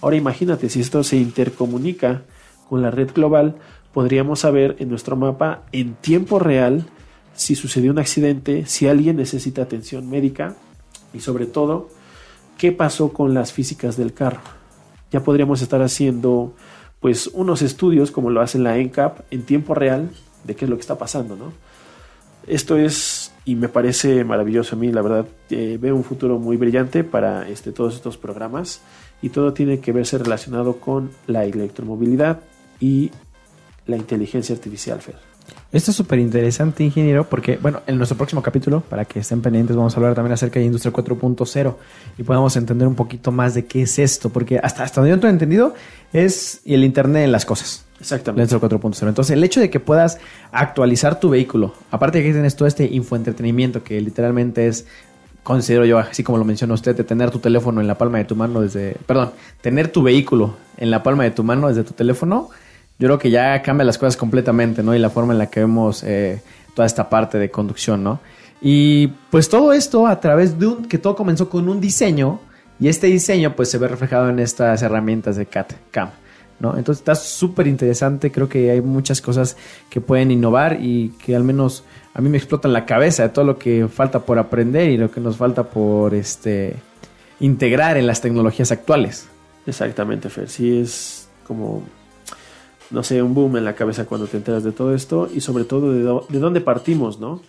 Ahora 0.00 0.16
imagínate, 0.16 0.68
si 0.68 0.80
esto 0.80 1.04
se 1.04 1.16
intercomunica 1.16 2.22
con 2.68 2.82
la 2.82 2.90
red 2.90 3.10
global, 3.12 3.56
podríamos 3.92 4.40
saber 4.40 4.76
en 4.78 4.88
nuestro 4.88 5.16
mapa 5.16 5.62
en 5.72 5.94
tiempo 5.94 6.38
real 6.38 6.86
si 7.34 7.54
sucedió 7.54 7.90
un 7.90 7.98
accidente, 7.98 8.66
si 8.66 8.88
alguien 8.88 9.16
necesita 9.16 9.62
atención 9.62 10.08
médica 10.08 10.56
y 11.14 11.20
sobre 11.20 11.46
todo 11.46 11.88
qué 12.58 12.72
pasó 12.72 13.12
con 13.12 13.34
las 13.34 13.52
físicas 13.52 13.96
del 13.96 14.12
carro. 14.12 14.40
Ya 15.10 15.22
podríamos 15.22 15.60
estar 15.60 15.82
haciendo 15.82 16.54
pues 17.00 17.26
unos 17.26 17.62
estudios 17.62 18.10
como 18.10 18.30
lo 18.30 18.40
hace 18.40 18.58
la 18.58 18.78
ENCAP 18.78 19.20
en 19.30 19.42
tiempo 19.42 19.74
real 19.74 20.10
de 20.44 20.54
qué 20.54 20.64
es 20.64 20.70
lo 20.70 20.76
que 20.76 20.82
está 20.82 20.98
pasando, 20.98 21.36
¿no? 21.36 21.52
Esto 22.46 22.76
es, 22.76 23.32
y 23.44 23.54
me 23.54 23.68
parece 23.68 24.24
maravilloso 24.24 24.74
a 24.74 24.78
mí, 24.78 24.90
la 24.90 25.02
verdad, 25.02 25.26
eh, 25.50 25.78
veo 25.80 25.94
un 25.94 26.02
futuro 26.02 26.38
muy 26.38 26.56
brillante 26.56 27.04
para 27.04 27.48
este, 27.48 27.70
todos 27.70 27.94
estos 27.94 28.16
programas 28.16 28.80
y 29.20 29.28
todo 29.28 29.52
tiene 29.52 29.78
que 29.78 29.92
verse 29.92 30.18
relacionado 30.18 30.78
con 30.78 31.10
la 31.28 31.44
electromovilidad 31.44 32.40
y 32.80 33.12
la 33.86 33.96
inteligencia 33.96 34.54
artificial, 34.54 35.00
Fer. 35.00 35.31
Esto 35.72 35.90
es 35.90 35.96
súper 35.96 36.18
interesante, 36.18 36.84
ingeniero, 36.84 37.28
porque, 37.28 37.56
bueno, 37.56 37.80
en 37.86 37.96
nuestro 37.96 38.16
próximo 38.18 38.42
capítulo, 38.42 38.82
para 38.82 39.06
que 39.06 39.20
estén 39.20 39.40
pendientes, 39.40 39.74
vamos 39.74 39.94
a 39.94 39.96
hablar 39.96 40.14
también 40.14 40.34
acerca 40.34 40.60
de 40.60 40.66
Industria 40.66 40.92
4.0 40.92 41.74
y 42.18 42.22
podamos 42.24 42.54
entender 42.56 42.86
un 42.86 42.94
poquito 42.94 43.32
más 43.32 43.54
de 43.54 43.64
qué 43.64 43.82
es 43.82 43.98
esto, 43.98 44.28
porque 44.28 44.58
hasta, 44.62 44.82
hasta 44.82 45.00
donde 45.00 45.16
yo 45.16 45.26
he 45.26 45.30
entendido 45.30 45.74
es 46.12 46.60
el 46.66 46.84
Internet 46.84 47.24
en 47.24 47.32
las 47.32 47.46
cosas. 47.46 47.86
Exactamente. 48.00 48.52
Industria 48.52 48.78
4.0. 48.78 49.08
Entonces, 49.08 49.34
el 49.34 49.42
hecho 49.42 49.60
de 49.60 49.70
que 49.70 49.80
puedas 49.80 50.18
actualizar 50.50 51.18
tu 51.18 51.30
vehículo, 51.30 51.72
aparte 51.90 52.18
de 52.18 52.24
que 52.24 52.32
tienes 52.32 52.54
todo 52.54 52.68
este 52.68 52.84
infoentretenimiento 52.84 53.82
que 53.82 53.98
literalmente 54.00 54.66
es 54.66 54.86
considero 55.42 55.84
yo, 55.84 55.98
así 55.98 56.22
como 56.22 56.38
lo 56.38 56.44
menciona 56.44 56.74
usted, 56.74 56.96
de 56.96 57.04
tener 57.04 57.30
tu 57.30 57.38
teléfono 57.38 57.80
en 57.80 57.86
la 57.86 57.96
palma 57.96 58.18
de 58.18 58.24
tu 58.24 58.36
mano 58.36 58.60
desde, 58.60 58.96
perdón, 59.06 59.32
tener 59.60 59.88
tu 59.88 60.02
vehículo 60.02 60.56
en 60.76 60.90
la 60.90 61.02
palma 61.02 61.24
de 61.24 61.30
tu 61.30 61.42
mano 61.42 61.68
desde 61.68 61.82
tu 61.82 61.94
teléfono, 61.94 62.50
yo 63.02 63.08
creo 63.08 63.18
que 63.18 63.30
ya 63.32 63.60
cambia 63.62 63.84
las 63.84 63.98
cosas 63.98 64.16
completamente, 64.16 64.80
¿no? 64.80 64.94
Y 64.94 64.98
la 65.00 65.10
forma 65.10 65.32
en 65.32 65.40
la 65.40 65.50
que 65.50 65.58
vemos 65.58 66.04
eh, 66.04 66.40
toda 66.72 66.86
esta 66.86 67.10
parte 67.10 67.36
de 67.36 67.50
conducción, 67.50 68.04
¿no? 68.04 68.20
Y 68.60 69.08
pues 69.28 69.48
todo 69.48 69.72
esto 69.72 70.06
a 70.06 70.20
través 70.20 70.56
de 70.56 70.68
un, 70.68 70.84
que 70.84 70.98
todo 70.98 71.16
comenzó 71.16 71.50
con 71.50 71.68
un 71.68 71.80
diseño 71.80 72.38
y 72.78 72.86
este 72.86 73.08
diseño 73.08 73.56
pues 73.56 73.72
se 73.72 73.78
ve 73.78 73.88
reflejado 73.88 74.30
en 74.30 74.38
estas 74.38 74.82
herramientas 74.82 75.34
de 75.34 75.46
CAT, 75.46 75.72
CAM. 75.90 76.10
¿no? 76.60 76.78
Entonces 76.78 77.00
está 77.00 77.16
súper 77.16 77.66
interesante, 77.66 78.30
creo 78.30 78.48
que 78.48 78.70
hay 78.70 78.80
muchas 78.80 79.20
cosas 79.20 79.56
que 79.90 80.00
pueden 80.00 80.30
innovar 80.30 80.78
y 80.80 81.08
que 81.24 81.34
al 81.34 81.42
menos 81.42 81.82
a 82.14 82.20
mí 82.20 82.28
me 82.28 82.38
explotan 82.38 82.72
la 82.72 82.86
cabeza 82.86 83.24
de 83.24 83.30
todo 83.30 83.44
lo 83.44 83.58
que 83.58 83.88
falta 83.88 84.20
por 84.20 84.38
aprender 84.38 84.90
y 84.90 84.96
lo 84.96 85.10
que 85.10 85.20
nos 85.20 85.36
falta 85.38 85.64
por 85.64 86.14
este 86.14 86.76
integrar 87.40 87.96
en 87.96 88.06
las 88.06 88.20
tecnologías 88.20 88.70
actuales. 88.70 89.26
Exactamente, 89.66 90.30
Fer. 90.30 90.48
Sí 90.48 90.78
es 90.78 91.28
como, 91.48 91.82
no 92.92 93.02
sé, 93.02 93.22
un 93.22 93.34
boom 93.34 93.56
en 93.56 93.64
la 93.64 93.74
cabeza 93.74 94.04
cuando 94.04 94.26
te 94.26 94.36
enteras 94.36 94.64
de 94.64 94.72
todo 94.72 94.94
esto 94.94 95.28
y 95.32 95.40
sobre 95.40 95.64
todo 95.64 95.92
de, 95.92 96.02
de 96.28 96.38
dónde 96.38 96.60
partimos, 96.60 97.18
¿no? 97.18 97.40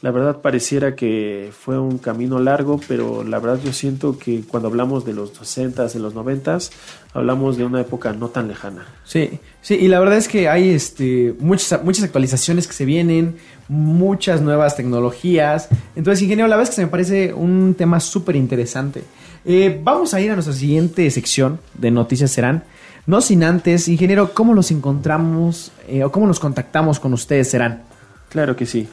La 0.00 0.12
verdad 0.12 0.40
pareciera 0.40 0.94
que 0.94 1.50
fue 1.58 1.76
un 1.76 1.98
camino 1.98 2.38
largo, 2.38 2.80
pero 2.86 3.24
la 3.24 3.40
verdad 3.40 3.60
yo 3.64 3.72
siento 3.72 4.16
que 4.16 4.42
cuando 4.42 4.68
hablamos 4.68 5.04
de 5.04 5.12
los 5.12 5.32
60s, 5.32 5.92
de 5.92 5.98
los 5.98 6.14
90s, 6.14 6.70
hablamos 7.14 7.56
de 7.56 7.64
una 7.64 7.80
época 7.80 8.12
no 8.12 8.28
tan 8.28 8.46
lejana. 8.46 8.86
Sí, 9.04 9.40
sí, 9.60 9.74
y 9.74 9.88
la 9.88 9.98
verdad 9.98 10.16
es 10.16 10.28
que 10.28 10.48
hay 10.48 10.70
este, 10.70 11.34
muchas, 11.40 11.82
muchas 11.82 12.04
actualizaciones 12.04 12.68
que 12.68 12.74
se 12.74 12.84
vienen, 12.84 13.38
muchas 13.66 14.40
nuevas 14.40 14.76
tecnologías. 14.76 15.68
Entonces, 15.96 16.22
ingeniero, 16.22 16.46
la 16.46 16.54
verdad 16.54 16.70
es 16.70 16.76
que 16.76 16.82
se 16.82 16.86
me 16.86 16.92
parece 16.92 17.34
un 17.34 17.74
tema 17.76 17.98
súper 17.98 18.36
interesante. 18.36 19.02
Eh, 19.44 19.80
vamos 19.82 20.14
a 20.14 20.20
ir 20.20 20.30
a 20.30 20.34
nuestra 20.34 20.54
siguiente 20.54 21.10
sección 21.10 21.58
de 21.74 21.90
Noticias 21.90 22.30
Serán. 22.30 22.62
No 23.08 23.20
sin 23.22 23.42
antes, 23.42 23.88
ingeniero, 23.88 24.34
¿cómo 24.34 24.52
los 24.52 24.70
encontramos 24.70 25.72
eh, 25.88 26.04
o 26.04 26.12
cómo 26.12 26.26
nos 26.26 26.38
contactamos 26.38 27.00
con 27.00 27.14
ustedes, 27.14 27.48
Serán? 27.48 27.84
Claro 28.28 28.54
que 28.54 28.66
sí. 28.66 28.86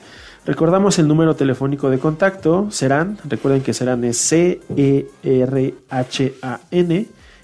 Recordamos 0.46 0.98
el 1.00 1.10
número 1.10 1.36
telefónico 1.36 1.90
de 1.90 2.00
contacto, 2.00 2.68
serán, 2.72 3.18
recuerden 3.26 3.62
que 3.62 3.74
serán 3.74 4.06
es 4.06 4.18
C-E-R-H-A-N 4.20 5.06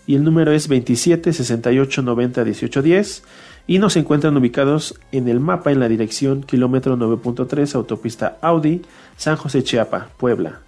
y 0.07 0.15
el 0.15 0.23
número 0.23 0.53
es 0.53 0.69
27 0.69 1.33
68 1.33 2.01
90 2.03 2.43
18 2.45 2.81
10 2.81 3.23
y 3.67 3.79
nos 3.79 3.97
encuentran 3.97 4.37
ubicados 4.37 4.97
en 5.11 5.27
el 5.27 5.41
mapa 5.41 5.73
en 5.73 5.81
la 5.81 5.89
dirección 5.89 6.41
kilómetro 6.41 6.95
9.3 6.95 7.75
autopista 7.75 8.37
Audi 8.39 8.83
San 9.17 9.35
José 9.35 9.61
Chiapa, 9.61 10.07
Puebla. 10.15 10.61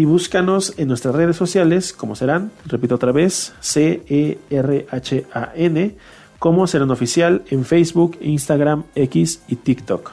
Y 0.00 0.06
búscanos 0.06 0.72
en 0.78 0.88
nuestras 0.88 1.14
redes 1.14 1.36
sociales 1.36 1.92
como 1.92 2.16
serán, 2.16 2.50
repito 2.64 2.94
otra 2.94 3.12
vez, 3.12 3.52
C-E-R-H-A-N, 3.60 4.34
como 6.38 6.66
serán 6.66 6.90
oficial 6.90 7.42
en 7.50 7.66
Facebook, 7.66 8.16
Instagram, 8.22 8.84
X 8.94 9.42
y 9.46 9.56
TikTok. 9.56 10.12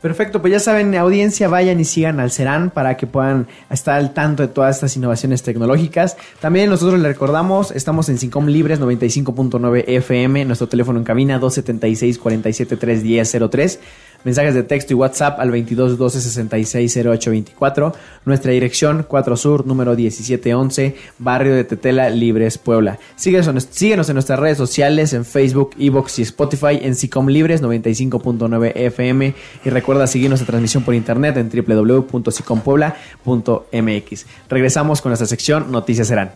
Perfecto, 0.00 0.40
pues 0.40 0.52
ya 0.52 0.60
saben, 0.60 0.94
audiencia, 0.94 1.48
vayan 1.48 1.78
y 1.78 1.84
sigan 1.84 2.18
al 2.18 2.30
Serán 2.30 2.70
para 2.70 2.96
que 2.96 3.06
puedan 3.06 3.46
estar 3.68 3.96
al 3.96 4.14
tanto 4.14 4.42
de 4.42 4.48
todas 4.48 4.76
estas 4.76 4.96
innovaciones 4.96 5.42
tecnológicas. 5.42 6.16
También 6.40 6.70
nosotros 6.70 6.98
les 6.98 7.06
recordamos, 7.12 7.72
estamos 7.72 8.08
en 8.08 8.16
Sincom 8.16 8.46
Libres 8.46 8.80
95.9 8.80 9.84
FM, 9.86 10.46
nuestro 10.46 10.66
teléfono 10.68 10.98
en 10.98 11.04
cabina 11.04 11.38
276 11.38 12.16
47 12.16 12.76
310 12.78 13.80
mensajes 14.24 14.54
de 14.54 14.62
texto 14.62 14.92
y 14.92 14.96
WhatsApp 14.96 15.40
al 15.40 15.50
22 15.50 15.98
12 15.98 16.20
66 16.20 17.06
08 17.06 17.30
24, 17.30 17.94
nuestra 18.24 18.52
dirección 18.52 19.04
4 19.06 19.36
Sur, 19.36 19.66
número 19.66 19.94
1711, 19.94 20.96
barrio 21.18 21.54
de 21.54 21.64
Tetela, 21.64 22.10
Libres, 22.10 22.58
Puebla. 22.58 22.98
Síguenos, 23.16 23.68
síguenos 23.70 24.08
en 24.08 24.14
nuestras 24.14 24.38
redes 24.38 24.58
sociales, 24.58 25.12
en 25.12 25.24
Facebook, 25.24 25.70
Evox 25.78 26.18
y 26.18 26.22
Spotify, 26.22 26.78
en 26.82 26.94
Sicom 26.94 27.28
Libres 27.28 27.62
95.9 27.62 28.72
FM 28.74 29.34
y 29.64 29.70
recuerda 29.70 30.06
seguirnos 30.06 30.40
en 30.40 30.46
transmisión 30.46 30.82
por 30.82 30.94
internet 30.94 31.36
en 31.36 31.50
www.sicompuebla.mx. 31.50 34.26
Regresamos 34.48 35.00
con 35.00 35.10
nuestra 35.10 35.26
sección 35.26 35.70
Noticias 35.70 36.08
Serán. 36.08 36.32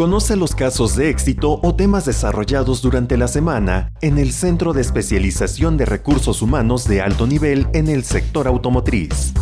Conoce 0.00 0.34
los 0.34 0.54
casos 0.54 0.96
de 0.96 1.10
éxito 1.10 1.60
o 1.62 1.74
temas 1.74 2.06
desarrollados 2.06 2.80
durante 2.80 3.18
la 3.18 3.28
semana 3.28 3.92
en 4.00 4.16
el 4.16 4.32
Centro 4.32 4.72
de 4.72 4.80
Especialización 4.80 5.76
de 5.76 5.84
Recursos 5.84 6.40
Humanos 6.40 6.88
de 6.88 7.02
Alto 7.02 7.26
Nivel 7.26 7.66
en 7.74 7.86
el 7.86 8.04
sector 8.04 8.48
automotriz. 8.48 9.34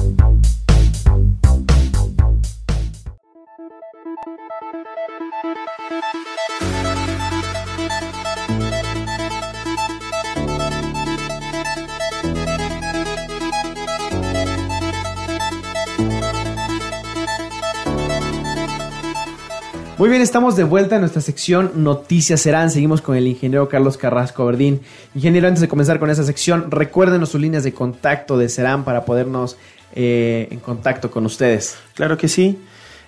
Muy 19.98 20.08
bien, 20.10 20.22
estamos 20.22 20.54
de 20.54 20.62
vuelta 20.62 20.94
en 20.94 21.00
nuestra 21.00 21.20
sección 21.20 21.72
Noticias 21.82 22.42
Serán. 22.42 22.70
Seguimos 22.70 23.02
con 23.02 23.16
el 23.16 23.26
ingeniero 23.26 23.68
Carlos 23.68 23.96
Carrasco 23.96 24.46
Verdín. 24.46 24.80
Ingeniero, 25.16 25.48
antes 25.48 25.60
de 25.60 25.66
comenzar 25.66 25.98
con 25.98 26.08
esa 26.08 26.22
sección, 26.22 26.70
recuérdenos 26.70 27.30
sus 27.30 27.40
líneas 27.40 27.64
de 27.64 27.74
contacto 27.74 28.38
de 28.38 28.48
Serán 28.48 28.84
para 28.84 29.04
podernos 29.04 29.56
eh, 29.96 30.46
en 30.52 30.60
contacto 30.60 31.10
con 31.10 31.26
ustedes. 31.26 31.78
Claro 31.94 32.16
que 32.16 32.28
sí. 32.28 32.60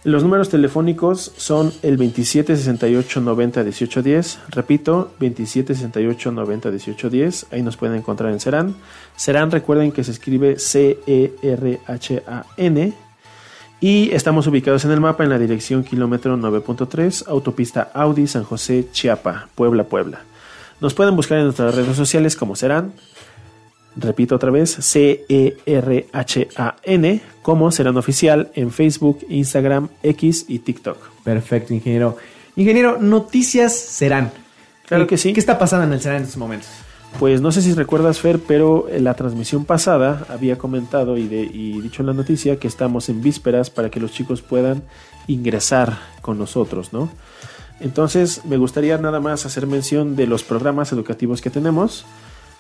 Los 0.03 0.25
números 0.25 0.49
telefónicos 0.49 1.33
son 1.37 1.73
el 1.83 1.97
27 1.97 2.57
68 2.57 3.21
90 3.21 3.63
18 3.63 4.03
10. 4.03 4.39
Repito, 4.49 5.13
27 5.21 5.77
68 5.77 6.33
90 6.33 6.71
18 6.73 7.09
10. 7.09 7.47
Ahí 7.53 7.63
nos 7.63 7.77
pueden 7.77 7.95
encontrar 7.99 8.33
en 8.33 8.41
Serán. 8.41 8.75
Serán, 9.15 9.53
recuerden 9.53 9.93
que 9.93 10.03
se 10.03 10.11
escribe 10.11 10.59
C-E-R-H-A-N. 10.59 11.11
Y 13.81 14.11
estamos 14.13 14.47
ubicados 14.47 14.85
en 14.85 14.91
el 14.91 15.01
mapa 15.01 15.25
en 15.25 15.31
la 15.31 15.39
dirección 15.39 15.83
kilómetro 15.85 16.37
9.3, 16.37 17.29
autopista 17.29 17.91
Audi 17.95 18.27
San 18.27 18.45
José 18.45 18.89
Chiapa, 18.93 19.49
Puebla, 19.55 19.85
Puebla. 19.85 20.21
Nos 20.81 20.93
pueden 20.93 21.17
buscar 21.17 21.39
en 21.39 21.45
nuestras 21.45 21.75
redes 21.75 21.97
sociales 21.97 22.37
como 22.37 22.57
serán, 22.57 22.93
repito 23.97 24.35
otra 24.35 24.51
vez, 24.51 24.71
C-E-R-H-A-N, 24.71 25.61
como 27.43 27.73
serán 27.73 27.97
oficial 27.97 28.51
en 28.55 28.71
Facebook, 28.71 29.25
Instagram, 29.31 29.89
X 30.03 30.45
y 30.49 30.59
TikTok. 30.59 30.99
Perfecto, 31.25 31.73
ingeniero. 31.73 32.19
Ingeniero, 32.57 32.99
Noticias 33.01 33.75
Serán. 33.79 34.31
Claro 34.87 35.05
Eh, 35.05 35.07
que 35.07 35.17
sí. 35.17 35.33
¿Qué 35.33 35.41
está 35.41 35.59
pasando 35.59 35.87
en 35.87 35.93
el 35.95 36.01
Serán 36.01 36.19
en 36.19 36.25
estos 36.25 36.37
momentos? 36.37 36.69
Pues 37.19 37.43
no 37.43 37.53
sé 37.53 37.61
si 37.61 37.75
recuerdas, 37.75 38.19
Fer, 38.19 38.41
pero 38.41 38.89
en 38.89 39.05
la 39.05 39.15
transmisión 39.15 39.65
pasada 39.65 40.25
había 40.31 40.57
comentado 40.57 41.19
y, 41.19 41.27
dicho 41.29 42.03
en 42.03 42.07
la 42.07 42.15
noticia 42.15 42.59
que 42.59 42.67
estamos 42.67 43.09
en 43.11 43.21
vísperas 43.21 43.69
para 43.69 43.91
que 43.91 44.01
los 44.01 44.13
chicos 44.13 44.41
puedan 44.41 44.83
ingresar 45.27 45.99
con 46.23 46.39
nosotros, 46.39 46.93
¿no? 46.93 47.11
Entonces 47.81 48.45
me 48.45 48.57
gustaría 48.57 48.97
nada 48.99 49.21
más 49.21 49.45
hacer 49.45 49.67
mención 49.67 50.17
de 50.17 50.27
los 50.27 50.43
programas 50.45 50.93
educativos 50.93 51.41
que 51.41 51.51
tenemos, 51.51 52.07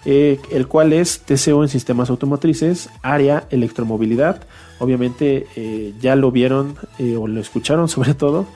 eh, 0.05 0.41
el 0.51 0.67
cual 0.67 0.93
es 0.93 1.21
TCO 1.21 1.63
en 1.63 1.69
sistemas 1.69 2.11
automotrices, 2.11 2.91
área 3.03 3.47
electromovilidad. 3.51 4.43
Obviamente 4.79 5.47
eh, 5.57 5.95
ya 6.01 6.17
lo 6.17 6.31
vieron 6.31 6.77
eh, 6.99 7.17
o 7.17 7.27
lo 7.27 7.41
escucharon 7.41 7.89
sobre 7.89 8.15
todo 8.15 8.47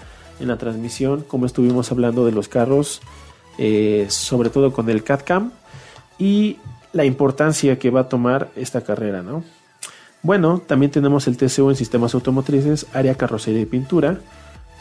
en 0.40 0.48
la 0.48 0.57
transmisión, 0.57 1.24
como 1.26 1.46
estuvimos 1.46 1.90
hablando 1.92 2.24
de 2.26 2.33
los 2.33 2.48
carros, 2.48 3.00
eh, 3.59 4.07
sobre 4.09 4.50
todo 4.50 4.72
con 4.72 4.90
el 4.90 5.04
CAD-CAM 5.04 5.52
y 6.18 6.59
la 6.92 7.05
importancia 7.05 7.79
que 7.79 7.90
va 7.90 8.00
a 8.00 8.09
tomar 8.09 8.50
esta 8.57 8.83
carrera, 8.83 9.22
¿no? 9.22 9.44
Bueno, 10.22 10.62
también 10.66 10.90
tenemos 10.90 11.27
el 11.27 11.37
TCO 11.37 11.70
en 11.70 11.77
sistemas 11.77 12.14
automotrices, 12.14 12.87
área 12.94 13.14
carrocería 13.14 13.61
y 13.61 13.66
pintura, 13.66 14.20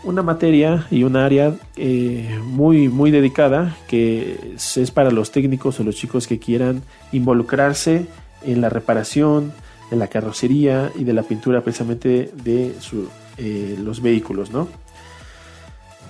una 0.04 0.22
materia 0.22 0.86
y 0.90 1.04
un 1.04 1.16
área 1.16 1.54
eh, 1.76 2.40
muy, 2.46 2.88
muy 2.88 3.12
dedicada 3.12 3.76
que 3.88 4.56
es 4.56 4.92
para 4.92 5.12
los 5.12 5.32
técnicos 5.32 5.80
o 5.80 5.84
los 5.84 5.96
chicos 5.96 6.28
que 6.28 6.40
quieran 6.40 6.82
involucrarse 7.12 8.06
en 8.44 8.62
la 8.62 8.70
reparación 8.70 9.54
de 9.90 9.98
la 9.98 10.08
carrocería 10.08 10.92
y 10.96 11.04
de 11.04 11.14
la 11.14 11.24
pintura 11.24 11.62
precisamente 11.62 12.32
de 12.44 12.76
eh, 13.38 13.78
los 13.80 14.02
vehículos, 14.02 14.52
¿no? 14.52 14.68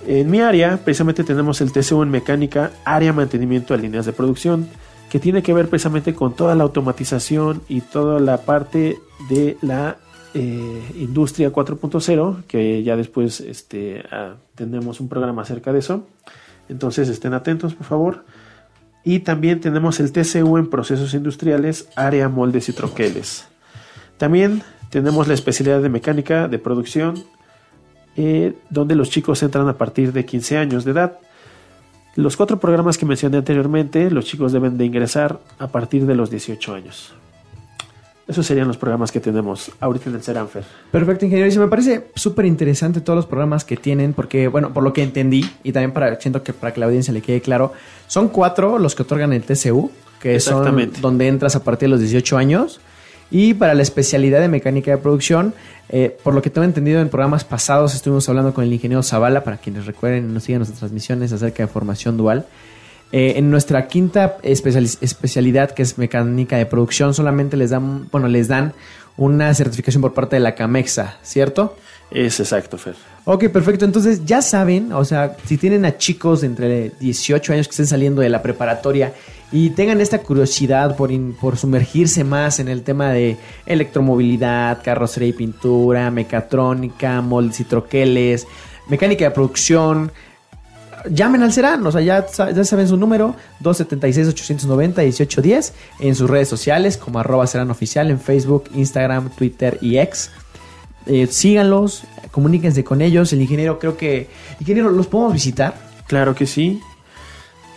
En 0.06 0.30
mi 0.30 0.40
área, 0.40 0.76
precisamente 0.76 1.24
tenemos 1.24 1.60
el 1.62 1.72
TCU 1.72 2.02
en 2.02 2.10
mecánica, 2.10 2.72
área 2.84 3.12
mantenimiento 3.12 3.74
de 3.74 3.82
líneas 3.82 4.04
de 4.04 4.12
producción, 4.12 4.68
que 5.14 5.20
tiene 5.20 5.44
que 5.44 5.52
ver 5.52 5.68
precisamente 5.68 6.12
con 6.12 6.34
toda 6.34 6.56
la 6.56 6.64
automatización 6.64 7.62
y 7.68 7.82
toda 7.82 8.18
la 8.18 8.38
parte 8.38 8.98
de 9.30 9.56
la 9.62 9.98
eh, 10.34 10.82
industria 10.96 11.52
4.0, 11.52 12.42
que 12.48 12.82
ya 12.82 12.96
después 12.96 13.38
este, 13.38 14.02
ah, 14.10 14.34
tenemos 14.56 14.98
un 14.98 15.08
programa 15.08 15.42
acerca 15.42 15.72
de 15.72 15.78
eso. 15.78 16.04
Entonces 16.68 17.08
estén 17.08 17.32
atentos, 17.32 17.76
por 17.76 17.86
favor. 17.86 18.24
Y 19.04 19.20
también 19.20 19.60
tenemos 19.60 20.00
el 20.00 20.10
TCU 20.10 20.58
en 20.58 20.68
procesos 20.68 21.14
industriales, 21.14 21.88
área 21.94 22.28
moldes 22.28 22.68
y 22.68 22.72
troqueles. 22.72 23.46
También 24.18 24.64
tenemos 24.90 25.28
la 25.28 25.34
especialidad 25.34 25.80
de 25.80 25.90
mecánica 25.90 26.48
de 26.48 26.58
producción, 26.58 27.22
eh, 28.16 28.54
donde 28.68 28.96
los 28.96 29.10
chicos 29.10 29.44
entran 29.44 29.68
a 29.68 29.78
partir 29.78 30.12
de 30.12 30.24
15 30.24 30.56
años 30.56 30.84
de 30.84 30.90
edad. 30.90 31.20
Los 32.16 32.36
cuatro 32.36 32.60
programas 32.60 32.96
que 32.96 33.06
mencioné 33.06 33.38
anteriormente, 33.38 34.10
los 34.10 34.24
chicos 34.24 34.52
deben 34.52 34.78
de 34.78 34.84
ingresar 34.84 35.40
a 35.58 35.68
partir 35.68 36.06
de 36.06 36.14
los 36.14 36.30
18 36.30 36.74
años. 36.74 37.14
Esos 38.26 38.46
serían 38.46 38.68
los 38.68 38.78
programas 38.78 39.12
que 39.12 39.20
tenemos 39.20 39.70
ahorita 39.80 40.08
en 40.08 40.16
el 40.16 40.22
Seranfer. 40.22 40.64
Perfecto, 40.90 41.26
ingeniero. 41.26 41.52
Y 41.52 41.58
me 41.58 41.68
parece 41.68 42.06
súper 42.14 42.46
interesante 42.46 43.00
todos 43.00 43.16
los 43.16 43.26
programas 43.26 43.64
que 43.64 43.76
tienen, 43.76 44.14
porque, 44.14 44.48
bueno, 44.48 44.72
por 44.72 44.82
lo 44.82 44.92
que 44.92 45.02
entendí, 45.02 45.44
y 45.62 45.72
también 45.72 45.92
para, 45.92 46.18
siento 46.20 46.42
que 46.42 46.54
para 46.54 46.72
que 46.72 46.80
la 46.80 46.86
audiencia 46.86 47.12
le 47.12 47.20
quede 47.20 47.42
claro, 47.42 47.72
son 48.06 48.28
cuatro 48.28 48.78
los 48.78 48.94
que 48.94 49.02
otorgan 49.02 49.32
el 49.32 49.42
TCU, 49.42 49.90
que 50.20 50.40
son 50.40 50.90
donde 51.02 51.28
entras 51.28 51.54
a 51.56 51.64
partir 51.64 51.88
de 51.88 51.90
los 51.90 52.00
18 52.00 52.38
años. 52.38 52.80
Y 53.30 53.54
para 53.54 53.74
la 53.74 53.82
especialidad 53.82 54.40
de 54.40 54.48
mecánica 54.48 54.90
de 54.90 54.98
producción, 54.98 55.54
eh, 55.88 56.16
por 56.22 56.34
lo 56.34 56.42
que 56.42 56.50
tengo 56.50 56.64
entendido 56.64 57.00
en 57.00 57.08
programas 57.08 57.44
pasados, 57.44 57.94
estuvimos 57.94 58.28
hablando 58.28 58.54
con 58.54 58.64
el 58.64 58.72
ingeniero 58.72 59.02
Zavala, 59.02 59.44
para 59.44 59.56
quienes 59.56 59.86
recuerden 59.86 60.30
y 60.30 60.32
nos 60.32 60.44
sigan 60.44 60.60
nuestras 60.60 60.80
transmisiones 60.80 61.32
acerca 61.32 61.62
de 61.64 61.66
formación 61.66 62.16
dual. 62.16 62.46
Eh, 63.12 63.34
en 63.36 63.50
nuestra 63.50 63.86
quinta 63.86 64.38
especialidad, 64.42 65.70
que 65.70 65.82
es 65.82 65.98
mecánica 65.98 66.56
de 66.56 66.66
producción, 66.66 67.14
solamente 67.14 67.56
les 67.56 67.70
dan, 67.70 68.08
bueno, 68.10 68.28
les 68.28 68.48
dan 68.48 68.72
una 69.16 69.54
certificación 69.54 70.00
por 70.00 70.14
parte 70.14 70.36
de 70.36 70.40
la 70.40 70.54
CAMEXA, 70.54 71.18
¿cierto? 71.22 71.76
Es 72.10 72.40
exacto, 72.40 72.76
Fer. 72.78 72.94
Ok, 73.24 73.48
perfecto. 73.48 73.84
Entonces 73.84 74.24
ya 74.24 74.42
saben, 74.42 74.92
o 74.92 75.04
sea, 75.04 75.36
si 75.46 75.56
tienen 75.56 75.84
a 75.84 75.96
chicos 75.96 76.40
de 76.42 76.48
entre 76.48 76.92
18 77.00 77.52
años 77.52 77.68
que 77.68 77.72
estén 77.72 77.86
saliendo 77.86 78.20
de 78.20 78.28
la 78.28 78.42
preparatoria 78.42 79.12
y 79.52 79.70
tengan 79.70 80.00
esta 80.00 80.18
curiosidad 80.18 80.96
por, 80.96 81.10
por 81.40 81.56
sumergirse 81.56 82.24
más 82.24 82.58
en 82.58 82.68
el 82.68 82.82
tema 82.82 83.10
de 83.10 83.36
electromovilidad, 83.66 84.82
carrocería 84.82 85.28
y 85.28 85.32
pintura, 85.32 86.10
mecatrónica, 86.10 87.20
moldes 87.20 87.60
y 87.60 87.64
troqueles, 87.64 88.46
mecánica 88.88 89.24
de 89.24 89.30
producción, 89.30 90.10
llamen 91.10 91.42
al 91.42 91.52
Serán, 91.52 91.86
o 91.86 91.92
sea, 91.92 92.00
ya, 92.00 92.26
ya 92.26 92.64
saben 92.64 92.88
su 92.88 92.96
número, 92.96 93.36
276-890-1810, 93.62 95.72
en 96.00 96.14
sus 96.14 96.30
redes 96.30 96.48
sociales 96.48 96.96
como 96.96 97.18
arroba 97.18 97.46
Serán 97.46 97.70
Oficial, 97.70 98.10
en 98.10 98.18
Facebook, 98.20 98.70
Instagram, 98.74 99.28
Twitter 99.30 99.78
y 99.80 99.98
X. 99.98 100.30
Eh, 101.06 101.26
síganlos, 101.26 102.04
comuníquense 102.30 102.82
con 102.82 103.02
ellos. 103.02 103.30
El 103.32 103.42
ingeniero, 103.42 103.78
creo 103.78 103.96
que. 103.96 104.28
Ingeniero, 104.58 104.90
¿los 104.90 105.06
podemos 105.06 105.34
visitar? 105.34 105.74
Claro 106.06 106.34
que 106.34 106.46
sí. 106.46 106.80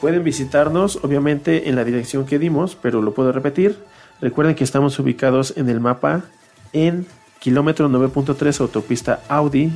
Pueden 0.02 0.24
visitarnos, 0.24 1.00
obviamente, 1.04 1.70
en 1.70 1.76
la 1.76 1.84
dirección 1.84 2.26
que 2.26 2.40
dimos, 2.40 2.78
pero 2.80 3.02
lo 3.02 3.14
puedo 3.14 3.32
repetir. 3.32 3.78
Recuerden 4.22 4.56
que 4.56 4.64
estamos 4.64 4.98
ubicados 5.00 5.54
en 5.58 5.70
el 5.70 5.80
mapa 5.80 6.26
en 6.74 7.08
kilómetro 7.40 7.90
9.3 7.90 8.62
autopista 8.62 9.22
Audi, 9.28 9.72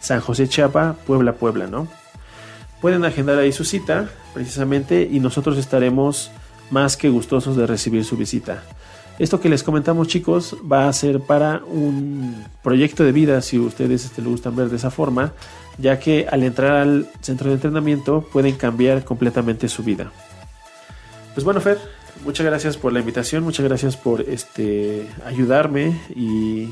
San 0.00 0.20
José 0.20 0.48
Chiapa, 0.48 0.96
Puebla, 1.06 1.34
Puebla, 1.34 1.66
¿no? 1.66 1.88
Pueden 2.80 3.04
agendar 3.04 3.38
ahí 3.38 3.52
su 3.52 3.64
cita, 3.64 4.08
precisamente, 4.34 5.08
y 5.10 5.20
nosotros 5.20 5.58
estaremos 5.58 6.30
más 6.70 6.96
que 6.96 7.08
gustosos 7.08 7.56
de 7.56 7.66
recibir 7.66 8.04
su 8.04 8.16
visita. 8.16 8.62
Esto 9.18 9.40
que 9.40 9.48
les 9.48 9.62
comentamos 9.62 10.08
chicos 10.08 10.56
va 10.70 10.88
a 10.88 10.92
ser 10.92 11.20
para 11.20 11.62
un 11.66 12.44
proyecto 12.62 13.02
de 13.02 13.12
vida 13.12 13.40
si 13.40 13.58
ustedes 13.58 14.04
este, 14.04 14.20
gustan 14.20 14.54
ver 14.54 14.68
de 14.68 14.76
esa 14.76 14.90
forma, 14.90 15.32
ya 15.78 15.98
que 15.98 16.26
al 16.30 16.42
entrar 16.42 16.76
al 16.76 17.06
centro 17.20 17.48
de 17.48 17.54
entrenamiento 17.54 18.22
pueden 18.32 18.56
cambiar 18.56 19.04
completamente 19.04 19.68
su 19.68 19.82
vida. 19.82 20.10
Pues 21.34 21.44
bueno 21.44 21.60
Fer, 21.60 21.78
muchas 22.24 22.46
gracias 22.46 22.76
por 22.76 22.92
la 22.92 23.00
invitación, 23.00 23.44
muchas 23.44 23.66
gracias 23.66 23.96
por 23.96 24.22
este, 24.22 25.06
ayudarme 25.26 26.00
y 26.14 26.70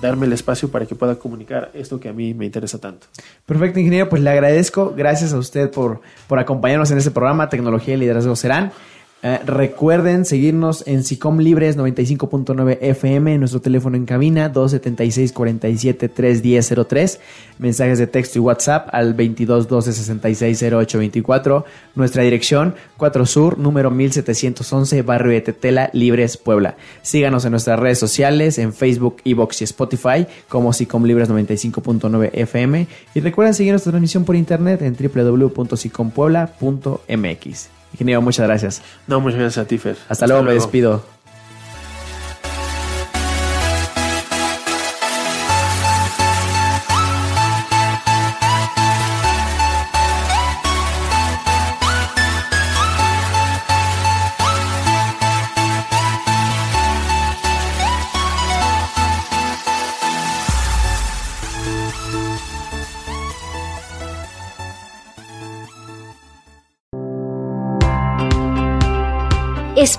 darme 0.00 0.26
el 0.26 0.32
espacio 0.32 0.70
para 0.70 0.86
que 0.86 0.94
pueda 0.94 1.16
comunicar 1.16 1.70
esto 1.74 2.00
que 2.00 2.08
a 2.08 2.12
mí 2.12 2.34
me 2.34 2.46
interesa 2.46 2.78
tanto. 2.78 3.06
Perfecto, 3.46 3.78
ingeniero, 3.78 4.08
pues 4.08 4.22
le 4.22 4.30
agradezco. 4.30 4.94
Gracias 4.96 5.32
a 5.32 5.38
usted 5.38 5.70
por, 5.70 6.00
por 6.26 6.38
acompañarnos 6.38 6.90
en 6.90 6.98
este 6.98 7.10
programa. 7.10 7.48
Tecnología 7.48 7.94
y 7.94 7.98
liderazgo 7.98 8.34
serán. 8.34 8.72
Eh, 9.22 9.38
recuerden 9.44 10.24
seguirnos 10.24 10.82
en 10.86 11.04
SICOM 11.04 11.40
Libres 11.40 11.76
95.9 11.76 12.78
FM, 12.80 13.36
nuestro 13.36 13.60
teléfono 13.60 13.98
en 13.98 14.06
cabina 14.06 14.48
276 14.48 15.34
47 15.34 16.08
31003, 16.08 17.20
mensajes 17.58 17.98
de 17.98 18.06
texto 18.06 18.38
y 18.38 18.40
WhatsApp 18.40 18.88
al 18.92 19.12
22 19.12 19.68
12 19.68 19.92
66 19.92 20.64
08 20.72 20.98
24, 20.98 21.66
nuestra 21.96 22.22
dirección 22.22 22.74
4 22.96 23.26
Sur, 23.26 23.58
número 23.58 23.90
1711, 23.90 25.02
barrio 25.02 25.32
de 25.32 25.42
Tetela, 25.42 25.90
Libres, 25.92 26.38
Puebla. 26.38 26.76
Síganos 27.02 27.44
en 27.44 27.50
nuestras 27.50 27.78
redes 27.78 27.98
sociales, 27.98 28.56
en 28.56 28.72
Facebook, 28.72 29.16
Evox 29.26 29.60
y 29.60 29.64
Spotify 29.64 30.26
como 30.48 30.72
SICOM 30.72 31.04
Libres 31.04 31.28
95.9 31.28 32.30
FM 32.32 32.86
y 33.14 33.20
recuerden 33.20 33.52
seguir 33.52 33.74
nuestra 33.74 33.92
transmisión 33.92 34.24
por 34.24 34.34
internet 34.34 34.80
en 34.80 34.96
www.sicompuebla.mx. 34.96 37.79
Ingeniero, 37.92 38.22
muchas 38.22 38.46
gracias. 38.46 38.82
No, 39.06 39.20
muchas 39.20 39.38
gracias 39.38 39.64
a 39.64 39.68
ti, 39.68 39.78
Fer. 39.78 39.96
Hasta, 40.08 40.26
luego, 40.26 40.42
me 40.42 40.54
despido. 40.54 41.04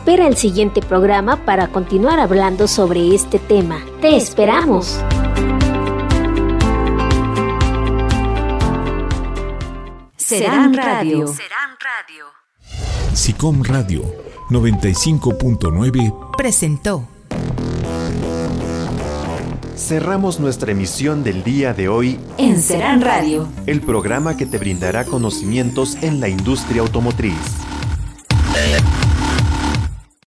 Espera 0.01 0.25
el 0.25 0.35
siguiente 0.35 0.81
programa 0.81 1.45
para 1.45 1.67
continuar 1.67 2.19
hablando 2.19 2.67
sobre 2.67 3.13
este 3.13 3.37
tema. 3.37 3.85
Te 4.01 4.17
esperamos. 4.17 4.99
Serán 10.17 10.73
Radio. 10.73 11.27
Serán 11.27 11.77
Radio. 11.79 12.25
SICOM 13.13 13.61
Radio 13.61 14.01
95.9 14.49 16.35
presentó. 16.35 17.07
Cerramos 19.75 20.39
nuestra 20.39 20.71
emisión 20.71 21.23
del 21.23 21.43
día 21.43 21.75
de 21.75 21.89
hoy 21.89 22.19
en 22.39 22.59
Serán 22.59 23.01
Radio, 23.01 23.47
el 23.67 23.81
programa 23.81 24.35
que 24.35 24.47
te 24.47 24.57
brindará 24.57 25.05
conocimientos 25.05 25.95
en 26.01 26.19
la 26.19 26.27
industria 26.27 26.81
automotriz. 26.81 27.70